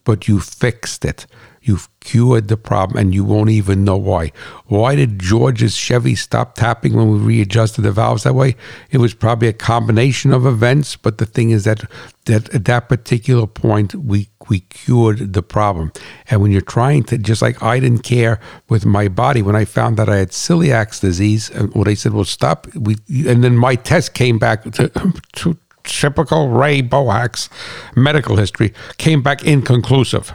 [0.02, 1.26] but you fixed it.
[1.66, 4.30] You've cured the problem and you won't even know why.
[4.66, 8.54] Why did George's Chevy stop tapping when we readjusted the valves that way?
[8.92, 11.82] It was probably a combination of events, but the thing is that
[12.26, 15.90] that at that particular point we we cured the problem.
[16.30, 18.38] And when you're trying to just like I didn't care
[18.68, 22.12] with my body when I found that I had celiac disease, and well they said,
[22.12, 22.94] Well stop we
[23.26, 24.88] and then my test came back to,
[25.32, 27.48] to typical Ray Bohacz
[27.96, 30.32] medical history came back inconclusive.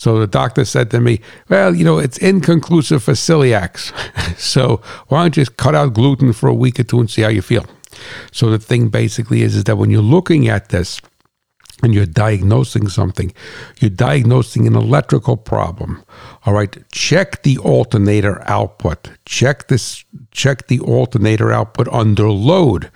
[0.00, 1.20] So the doctor said to me,
[1.50, 3.92] Well, you know, it's inconclusive for celiacs.
[4.38, 7.20] so why don't you just cut out gluten for a week or two and see
[7.20, 7.66] how you feel?
[8.32, 11.02] So the thing basically is, is that when you're looking at this,
[11.82, 13.32] and you're diagnosing something,
[13.78, 16.02] you're diagnosing an electrical problem.
[16.44, 19.10] All right, check the alternator output.
[19.24, 20.04] Check this.
[20.30, 22.90] Check the alternator output under load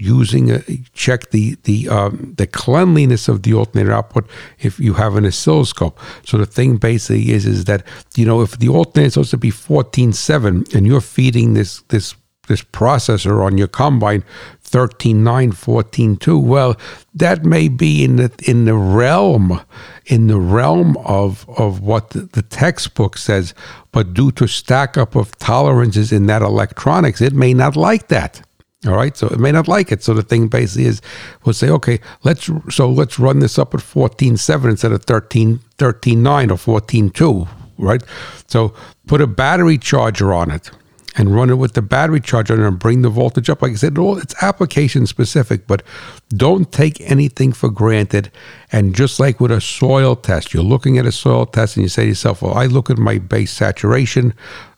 [0.00, 0.62] using a,
[0.94, 4.28] check the the um, the cleanliness of the alternator output
[4.58, 5.98] if you have an oscilloscope.
[6.24, 7.84] So the thing basically is is that
[8.16, 11.82] you know if the alternator is supposed to be fourteen seven and you're feeding this
[11.88, 12.14] this
[12.48, 14.24] this processor on your combine
[14.64, 16.76] 13.9 14.2 well
[17.14, 19.60] that may be in the in the realm
[20.06, 23.54] in the realm of of what the textbook says
[23.92, 28.42] but due to stack up of tolerances in that electronics it may not like that
[28.86, 30.02] all right, so it may not like it.
[30.02, 31.02] So the thing basically is,
[31.44, 35.60] we'll say, okay, let's so let's run this up at fourteen seven instead of 13,
[35.76, 38.02] 13 9 or fourteen two, right?
[38.46, 38.72] So
[39.06, 40.70] put a battery charger on it.
[41.16, 43.62] And run it with the battery charger and bring the voltage up.
[43.62, 45.82] Like I said, it's application specific, but
[46.28, 48.30] don't take anything for granted.
[48.72, 51.88] And just like with a soil test, you're looking at a soil test and you
[51.88, 54.32] say to yourself, well, I look at my base saturation,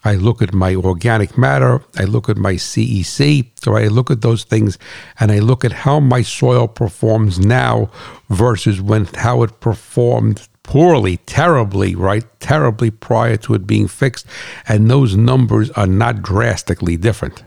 [0.05, 4.23] I look at my organic matter, I look at my CEC, so I look at
[4.23, 4.79] those things
[5.21, 7.91] and I look at how my soil performs now
[8.31, 12.25] versus when how it performed poorly, terribly, right?
[12.41, 14.27] Terribly prior to it being fixed.
[14.69, 17.45] And those numbers are not drastically different.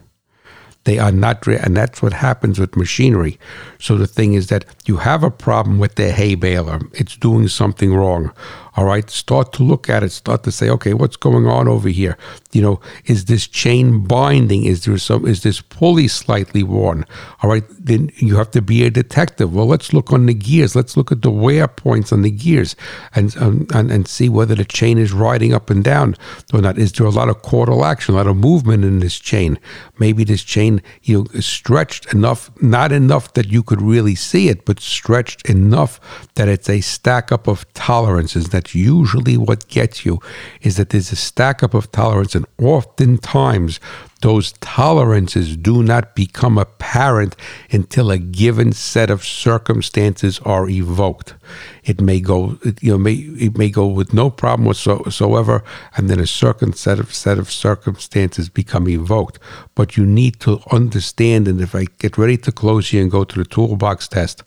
[0.85, 3.39] They are not, and that's what happens with machinery.
[3.79, 6.79] So the thing is that you have a problem with the hay baler.
[6.93, 8.31] It's doing something wrong.
[8.77, 10.11] All right, start to look at it.
[10.11, 12.17] Start to say, okay, what's going on over here?
[12.51, 14.65] You know, is this chain binding?
[14.65, 15.25] Is there some?
[15.25, 17.05] Is this pulley slightly worn?
[17.41, 19.53] All right, then you have to be a detective.
[19.53, 20.75] Well, let's look on the gears.
[20.75, 22.75] Let's look at the wear points on the gears
[23.13, 26.15] and um, and, and see whether the chain is riding up and down
[26.53, 26.77] or not.
[26.77, 29.57] Is there a lot of chordal action, a lot of movement in this chain?
[29.99, 34.49] Maybe this chain, you know, is stretched enough, not enough that you could really see
[34.49, 39.67] it, but stretched enough that it's a stack up of tolerances that that's usually what
[39.67, 40.19] gets you
[40.61, 43.79] is that there's a stack up of tolerance and oftentimes
[44.21, 47.35] those tolerances do not become apparent
[47.71, 51.35] until a given set of circumstances are evoked.
[51.83, 55.63] It may go, you know, may, it may go with no problem whatsoever,
[55.95, 59.37] and then a certain set of set of circumstances become evoked.
[59.75, 63.25] But you need to understand, and if I get ready to close here and go
[63.25, 64.41] to the toolbox test,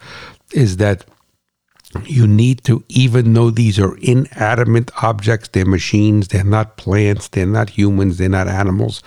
[0.53, 1.05] is that
[2.05, 7.47] you need to, even though these are inanimate objects, they're machines, they're not plants, they're
[7.47, 9.03] not humans, they're not animals.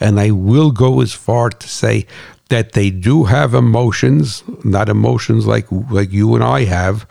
[0.00, 2.06] And I will go as far to say
[2.48, 7.06] that they do have emotions, not emotions like, like you and I have,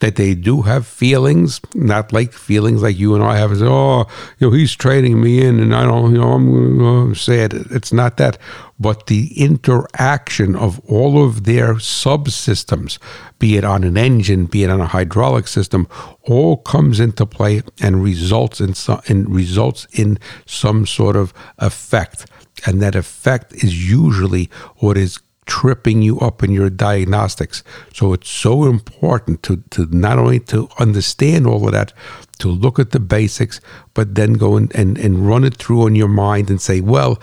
[0.00, 3.50] that they do have feelings, not like feelings like you and I have.
[3.62, 4.06] Oh,
[4.38, 7.54] you know, he's trading me in, and I don't, you know, I'm sad.
[7.54, 8.36] It's not that,
[8.78, 12.98] but the interaction of all of their subsystems,
[13.38, 15.88] be it on an engine, be it on a hydraulic system,
[16.22, 22.26] all comes into play and results in some, and results in some sort of effect.
[22.66, 27.62] And that effect is usually what is tripping you up in your diagnostics.
[27.94, 31.92] So it's so important to, to not only to understand all of that,
[32.38, 33.60] to look at the basics,
[33.94, 37.20] but then go and, and, and run it through in your mind and say, well,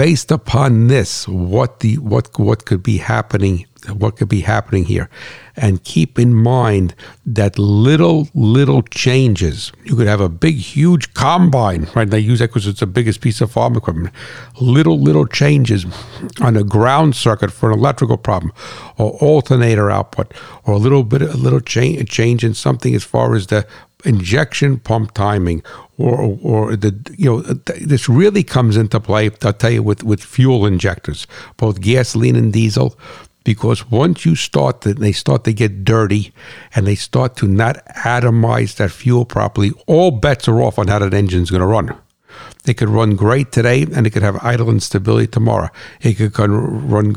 [0.00, 5.08] based upon this, what the what what could be happening what could be happening here.
[5.56, 6.94] And keep in mind
[7.26, 9.72] that little, little changes.
[9.84, 12.08] You could have a big, huge combine, right?
[12.08, 14.14] They use that because it's the biggest piece of farm equipment.
[14.60, 15.86] Little, little changes
[16.40, 18.52] on a ground circuit for an electrical problem
[18.98, 20.32] or alternator output
[20.64, 23.66] or a little bit, a little change, change in something as far as the
[24.04, 25.62] injection pump timing
[25.98, 30.22] or or the you know this really comes into play I'll tell you with with
[30.22, 31.26] fuel injectors
[31.56, 32.98] both gasoline and diesel
[33.44, 36.32] because once you start to, they start to get dirty
[36.74, 40.98] and they start to not atomize that fuel properly, all bets are off on how
[40.98, 41.96] that engine's going to run.
[42.70, 45.70] It could run great today, and it could have idle instability tomorrow.
[46.02, 47.14] It could run,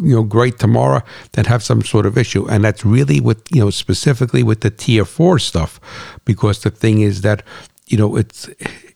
[0.00, 1.02] you know, great tomorrow,
[1.32, 4.70] then have some sort of issue, and that's really with you know specifically with the
[4.70, 5.78] tier four stuff,
[6.24, 7.42] because the thing is that
[7.88, 8.48] you know it's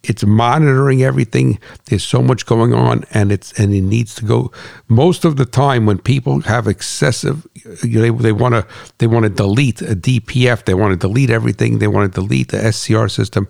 [0.04, 1.58] it's monitoring everything.
[1.86, 4.52] There's so much going on and it's and it needs to go.
[4.88, 7.46] Most of the time when people have excessive
[7.82, 8.66] you know, they, want to
[8.98, 12.48] they want to delete a dpf they want to delete everything they want to delete
[12.48, 13.48] the scr system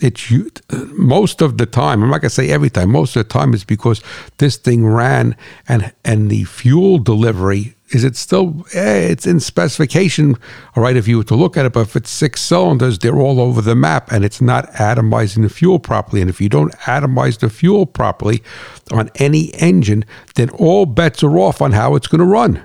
[0.00, 0.50] it's you,
[0.92, 3.64] most of the time i'm not to say every time most of the time it's
[3.64, 4.02] because
[4.38, 5.36] this thing ran
[5.68, 10.34] and and the fuel delivery is it still eh, it's in specification
[10.74, 13.18] all right if you were to look at it but if it's six cylinders they're
[13.18, 16.72] all over the map and it's not atomizing the fuel properly and if you don't
[16.80, 18.42] atomize the fuel properly
[18.92, 22.62] on any engine then all bets are off on how it's going to run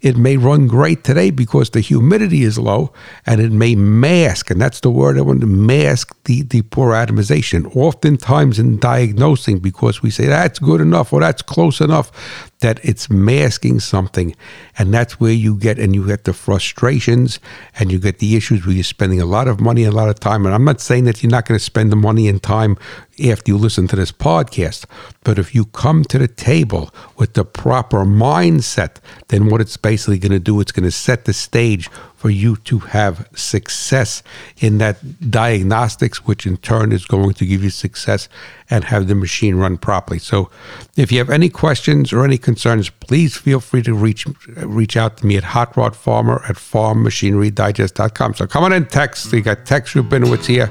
[0.00, 2.92] it may run great today because the humidity is low
[3.24, 6.92] and it may mask, and that's the word I want to mask the, the poor
[6.92, 7.74] atomization.
[7.74, 12.12] Oftentimes in diagnosing, because we say that's good enough or that's close enough,
[12.60, 14.34] that it's masking something.
[14.78, 17.38] And that's where you get, and you get the frustrations
[17.78, 20.08] and you get the issues where you're spending a lot of money, and a lot
[20.08, 20.46] of time.
[20.46, 22.76] And I'm not saying that you're not going to spend the money and time
[23.24, 24.84] after you listen to this podcast,
[25.24, 28.96] but if you come to the table with the proper mindset,
[29.28, 31.88] then what it's basically going to do, it's going to set the stage
[32.26, 34.20] for you to have success
[34.58, 34.96] in that
[35.30, 38.28] diagnostics, which in turn is going to give you success
[38.68, 40.18] and have the machine run properly.
[40.18, 40.50] So,
[40.96, 45.18] if you have any questions or any concerns, please feel free to reach reach out
[45.18, 48.34] to me at Hot Rod Farmer at farmmachinerydigest.com.
[48.34, 49.30] So, come on in, text.
[49.30, 50.66] We got Tex Rubinowitz here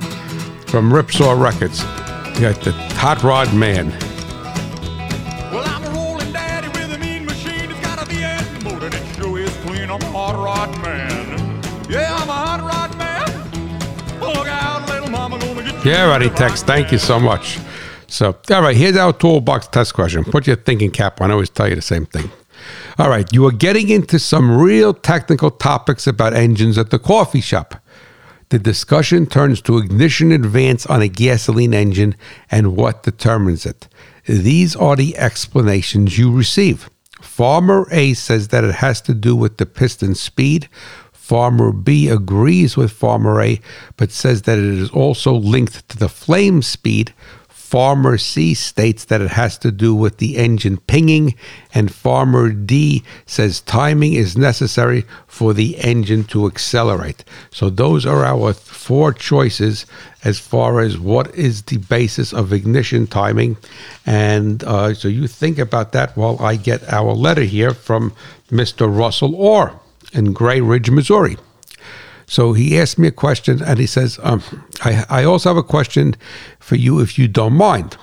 [0.67, 1.85] from Ripsaw Records.
[2.35, 4.14] We got the Hot Rod Man.
[15.85, 16.63] Yeah, righty, Tex.
[16.63, 17.59] Thank you so much.
[18.07, 20.23] So, all right, here's our toolbox test question.
[20.23, 21.29] Put your thinking cap on.
[21.29, 22.31] I always tell you the same thing.
[22.97, 27.39] All right, you are getting into some real technical topics about engines at the coffee
[27.39, 27.75] shop.
[28.49, 32.15] The discussion turns to ignition advance on a gasoline engine
[32.49, 33.87] and what determines it.
[34.25, 36.89] These are the explanations you receive.
[37.21, 40.67] Farmer A says that it has to do with the piston speed.
[41.25, 43.59] Farmer B agrees with Farmer A,
[43.97, 47.15] but says that it is also linked to the flame speed.
[47.49, 51.33] Farmer C states that it has to do with the engine pinging,
[51.73, 57.23] and Farmer D says timing is necessary for the engine to accelerate.
[57.49, 59.87] So, those are our four choices
[60.23, 63.57] as far as what is the basis of ignition timing.
[64.05, 68.13] And uh, so, you think about that while I get our letter here from
[68.51, 68.95] Mr.
[68.95, 69.79] Russell Orr
[70.15, 71.37] in Grey Ridge, Missouri.
[72.27, 74.41] So he asked me a question, and he says, um,
[74.83, 76.15] I, I also have a question
[76.59, 77.97] for you if you don't mind.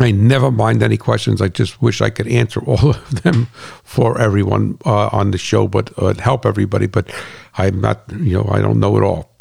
[0.00, 1.40] I never mind any questions.
[1.40, 3.46] I just wish I could answer all of them
[3.84, 6.86] for everyone uh, on the show, but uh, help everybody.
[6.86, 7.12] But
[7.56, 9.34] I'm not, you know, I don't know it all.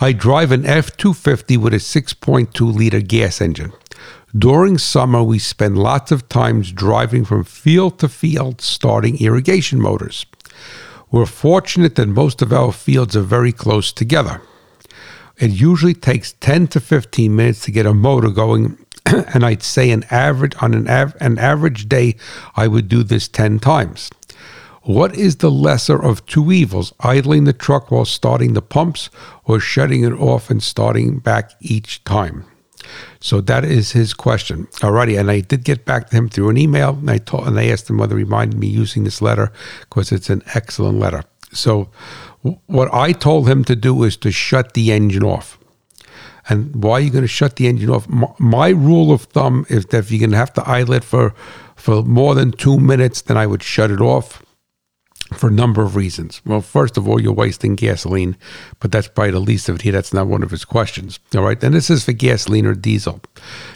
[0.00, 3.72] I drive an F 250 with a 6.2 liter gas engine.
[4.36, 10.26] During summer, we spend lots of times driving from field to field starting irrigation motors.
[11.10, 14.42] We're fortunate that most of our fields are very close together.
[15.38, 19.90] It usually takes 10 to 15 minutes to get a motor going, and I'd say
[19.90, 22.16] an average on an, av- an average day
[22.56, 24.10] I would do this 10 times.
[24.82, 29.10] What is the lesser of two evils, idling the truck while starting the pumps
[29.44, 32.44] or shutting it off and starting back each time?
[33.20, 34.66] So that is his question.
[34.80, 37.58] Alrighty, and I did get back to him through an email, and I told and
[37.58, 41.24] I asked him whether he minded me using this letter because it's an excellent letter.
[41.52, 41.90] So
[42.66, 45.58] what I told him to do is to shut the engine off.
[46.48, 48.08] And why are you going to shut the engine off?
[48.08, 51.04] My, my rule of thumb is that if you're going to have to idle it
[51.04, 51.34] for
[51.76, 54.42] for more than two minutes, then I would shut it off
[55.34, 56.40] for a number of reasons.
[56.44, 58.36] Well, first of all, you're wasting gasoline,
[58.80, 59.92] but that's probably the least of it here.
[59.92, 61.18] That's not one of his questions.
[61.34, 61.62] All right.
[61.62, 63.20] And this is for gasoline or diesel.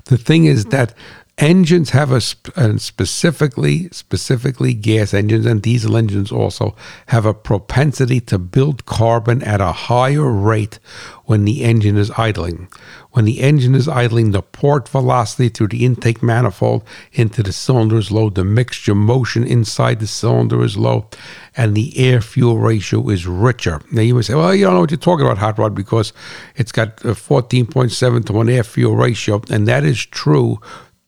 [0.06, 0.94] The thing is that
[1.38, 2.20] engines have a,
[2.56, 6.76] and specifically specifically gas engines and diesel engines also
[7.06, 10.78] have a propensity to build carbon at a higher rate
[11.24, 12.68] when the engine is idling
[13.12, 17.96] when the engine is idling the port velocity through the intake manifold into the cylinder
[17.96, 21.08] is low the mixture motion inside the cylinder is low
[21.56, 23.80] and the air fuel ratio is richer.
[23.90, 26.12] Now you may say well you don't know what you're talking about hot rod because
[26.56, 30.60] it's got a 14.7 to 1 air fuel ratio and that is true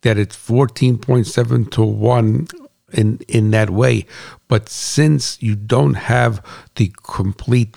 [0.03, 2.49] that it's 14.7 to 1
[2.93, 4.07] in in that way.
[4.49, 6.45] But since you don't have
[6.77, 7.77] the complete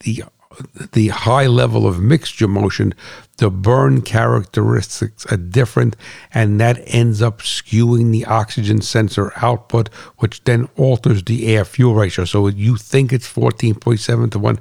[0.00, 0.24] the
[0.92, 2.94] the high level of mixture motion
[3.38, 5.96] the burn characteristics are different,
[6.34, 9.88] and that ends up skewing the oxygen sensor output,
[10.18, 12.24] which then alters the air fuel ratio.
[12.24, 14.60] So you think it's 14.7 to 1,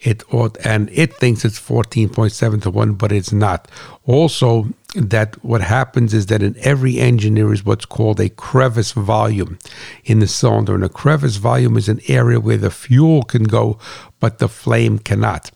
[0.00, 3.70] it ought, and it thinks it's 14.7 to 1, but it's not.
[4.04, 8.92] Also, that what happens is that in every engine there is what's called a crevice
[8.92, 9.58] volume
[10.04, 13.78] in the cylinder, and a crevice volume is an area where the fuel can go
[14.20, 15.50] but the flame cannot.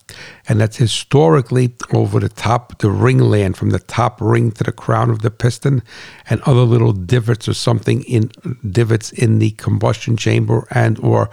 [0.48, 4.72] And that's historically over the top, the ring land from the top ring to the
[4.72, 5.82] crown of the piston,
[6.28, 8.30] and other little divots or something in
[8.70, 11.30] divots in the combustion chamber and or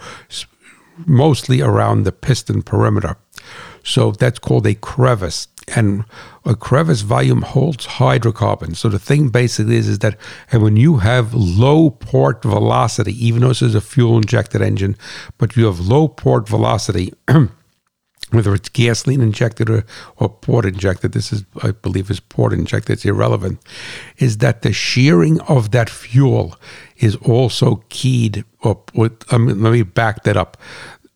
[1.06, 3.16] mostly around the piston perimeter.
[3.82, 5.48] So that's called a crevice.
[5.74, 6.04] And
[6.44, 8.78] a crevice volume holds hydrocarbons.
[8.78, 10.16] So the thing basically is, is that
[10.50, 14.96] and when you have low port velocity, even though this is a fuel injected engine,
[15.38, 17.12] but you have low port velocity,
[18.30, 19.84] whether it's gasoline injected or,
[20.16, 23.60] or port injected, this is, I believe, is port injected, it's irrelevant,
[24.18, 26.56] is that the shearing of that fuel
[27.00, 30.56] is also keyed, or, or let me back that up.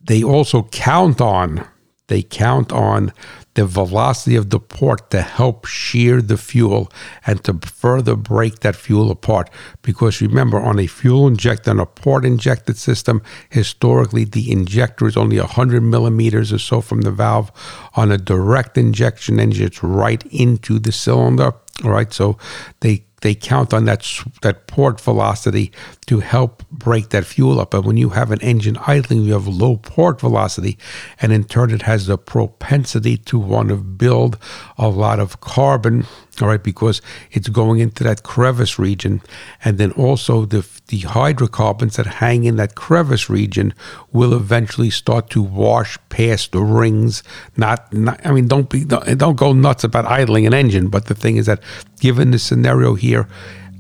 [0.03, 1.67] They also count on
[2.07, 3.13] they count on
[3.55, 6.93] the velocity of the port to help shear the fuel
[7.25, 9.49] and to further break that fuel apart.
[9.81, 15.17] Because remember, on a fuel injected, on a port injected system, historically the injector is
[15.17, 17.51] only 100 millimeters or so from the valve.
[17.95, 21.53] On a direct injection engine, it's right into the cylinder.
[21.85, 22.37] All right, so
[22.81, 24.07] they they count on that
[24.43, 25.73] that port velocity
[26.07, 27.71] to help break that fuel up.
[27.71, 30.79] But when you have an engine idling, you have low port velocity,
[31.21, 34.39] and in turn, it has the propensity to want to build
[34.79, 36.07] a lot of carbon
[36.43, 37.01] all right, because
[37.31, 39.23] it's going into that crevice region,
[39.65, 43.73] and then also the the hydrocarbons that hang in that crevice region
[44.13, 47.23] will eventually start to wash past the rings.
[47.57, 51.07] Not, not I mean, don't be don't, don't go nuts about idling an engine, but
[51.07, 51.63] the thing is that
[52.01, 53.29] given the scenario here,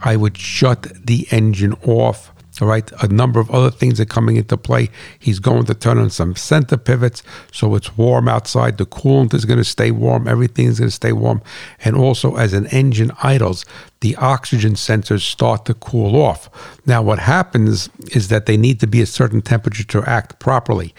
[0.04, 2.30] I would shut the engine off
[2.62, 4.88] all right, a number of other things are coming into play.
[5.18, 8.78] He's going to turn on some center pivots so it's warm outside.
[8.78, 10.28] The coolant is going to stay warm.
[10.28, 11.42] Everything is going to stay warm.
[11.84, 13.64] And also, as an engine idles,
[14.00, 16.48] the oxygen sensors start to cool off.
[16.86, 20.94] Now, what happens is that they need to be a certain temperature to act properly,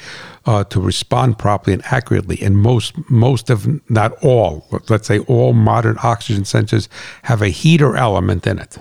[0.46, 2.38] uh, to respond properly and accurately.
[2.42, 6.90] And most, most of, not all, let's say all modern oxygen sensors
[7.24, 8.78] have a heater element in it.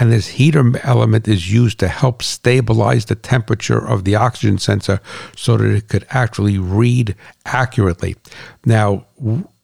[0.00, 5.00] And this heater element is used to help stabilize the temperature of the oxygen sensor
[5.36, 8.16] so that it could actually read accurately.
[8.64, 9.04] Now,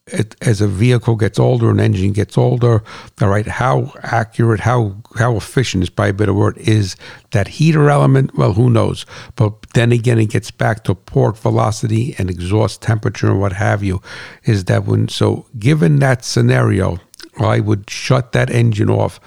[0.09, 2.84] it, as a vehicle gets older, an engine gets older,
[3.20, 6.95] all right, how accurate, how how efficient is probably a better word, is
[7.32, 8.37] that heater element?
[8.37, 9.05] Well, who knows?
[9.34, 13.82] But then again, it gets back to port velocity and exhaust temperature and what have
[13.82, 14.01] you.
[14.45, 16.99] Is that when, so given that scenario,
[17.39, 19.18] I would shut that engine off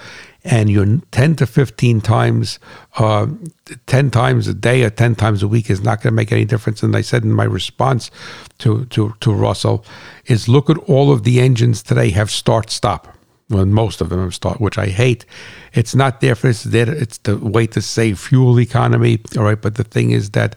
[0.44, 2.60] and you're 10 to 15 times,
[2.98, 3.28] uh,
[3.88, 6.46] 10 times a day or 10 times a week is not going to make any
[6.46, 6.82] difference.
[6.82, 8.10] And I said in my response
[8.60, 9.84] to, to, to Russell
[10.26, 13.16] is look at all of the engines today have start stop.
[13.50, 15.26] Well, most of them have start, which I hate.
[15.74, 16.90] It's not there for it's there.
[16.90, 19.20] It's the way to save fuel economy.
[19.38, 20.56] All right, but the thing is that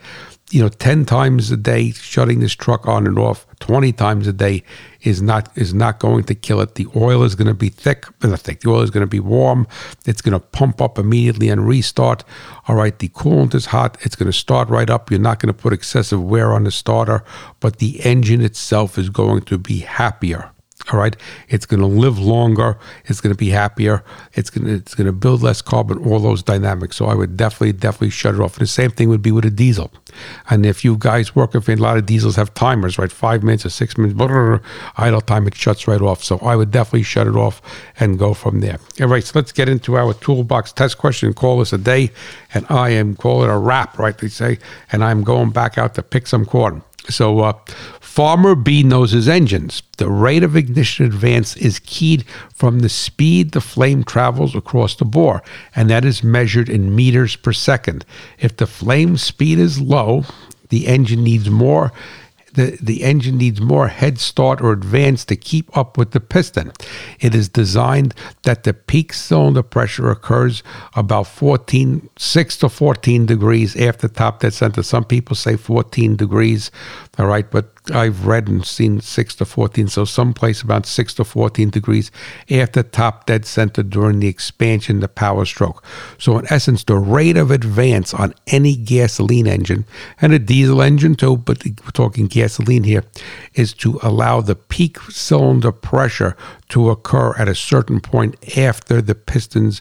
[0.53, 4.35] you know, 10 times a day shutting this truck on and off 20 times a
[4.35, 4.63] day
[5.01, 6.75] is not is not going to kill it.
[6.75, 8.61] The oil is going to be thick, not thick.
[8.61, 9.67] The oil is going to be warm.
[10.05, 12.23] It's going to pump up immediately and restart.
[12.69, 13.97] All right, the coolant is hot.
[14.03, 15.11] It's going to start right up.
[15.11, 17.25] You're not going to put excessive wear on the starter,
[17.61, 20.52] but the engine itself is going to be happier.
[20.91, 21.17] All right,
[21.49, 22.77] it's going to live longer.
[23.05, 24.03] It's going to be happier.
[24.35, 25.99] It's going to it's going to build less carbon.
[26.05, 26.97] All those dynamics.
[26.97, 28.55] So I would definitely definitely shut it off.
[28.55, 29.93] And the same thing would be with a diesel.
[30.51, 33.13] And if you guys work with a lot of diesels have timers, right?
[33.13, 36.23] Five minutes or six minutes, blah, blah, blah, idle time, it shuts right off.
[36.23, 37.63] So I would definitely shut it off
[38.01, 38.79] and go from there.
[39.01, 41.33] All right, so let's get into our toolbox test question.
[41.33, 42.11] Call this a day,
[42.55, 44.17] and I am calling a wrap, right?
[44.17, 44.59] They say,
[44.91, 46.83] and I'm going back out to pick some corn.
[47.09, 47.53] So, uh,
[48.01, 49.83] Farmer B knows his engines.
[49.97, 52.25] The rate of ignition advance is keyed
[52.55, 55.43] from the speed the flame travels across the bore,
[55.75, 58.05] and that is measured in meters per second.
[58.39, 60.25] If the flame speed is low,
[60.69, 61.93] the engine needs more
[62.55, 66.73] the, the engine needs more head start or advance to keep up with the piston.
[67.21, 70.63] It is designed that the peak cylinder pressure occurs
[70.95, 74.83] about 14, 6 to 14 degrees after top dead center.
[74.83, 76.71] Some people say 14 degrees,
[77.19, 81.25] all right, but I've read and seen 6 to 14, so someplace about 6 to
[81.25, 82.13] 14 degrees
[82.49, 85.83] after top dead center during the expansion, the power stroke.
[86.17, 89.85] So, in essence, the rate of advance on any gasoline engine
[90.21, 93.05] and a diesel engine too, but we're talking gasoline here,
[93.55, 96.37] is to allow the peak cylinder pressure
[96.69, 99.81] to occur at a certain point after the pistons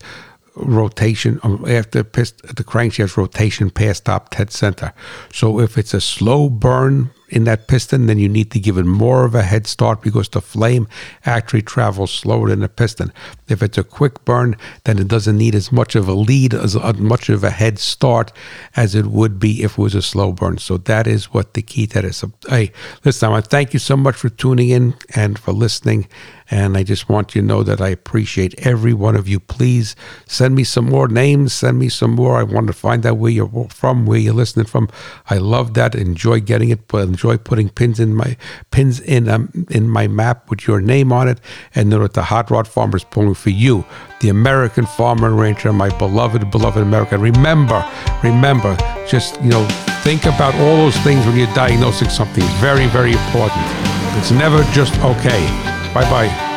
[0.55, 4.93] rotation um, after pist- the crankshaft rotation past top dead center.
[5.31, 8.85] So if it's a slow burn in that piston, then you need to give it
[8.85, 10.87] more of a head start because the flame
[11.25, 13.11] actually travels slower than the piston.
[13.47, 16.75] If it's a quick burn, then it doesn't need as much of a lead, as
[16.75, 18.31] much of a head start
[18.75, 20.57] as it would be if it was a slow burn.
[20.57, 22.31] So that is what the key to.
[22.47, 22.71] Hey,
[23.05, 26.07] listen, I want to thank you so much for tuning in and for listening.
[26.53, 29.39] And I just want you to know that I appreciate every one of you.
[29.39, 29.95] Please
[30.27, 31.53] send me some more names.
[31.53, 32.37] Send me some more.
[32.37, 34.89] I want to find out where you're from, where you're listening from.
[35.29, 35.95] I love that.
[35.95, 36.89] Enjoy getting it.
[36.89, 38.35] But enjoy putting pins in my
[38.71, 41.39] pins in um, in my map with your name on it.
[41.75, 43.85] And know that the Hot Rod Farmer is pulling for you,
[44.21, 47.17] the American farmer and rancher, my beloved, beloved America.
[47.17, 47.87] Remember,
[48.23, 48.75] remember,
[49.07, 49.67] just you know,
[50.03, 52.43] think about all those things when you're diagnosing something.
[52.59, 53.61] Very, very important.
[54.17, 55.41] It's never just okay.
[55.93, 56.50] Bye bye.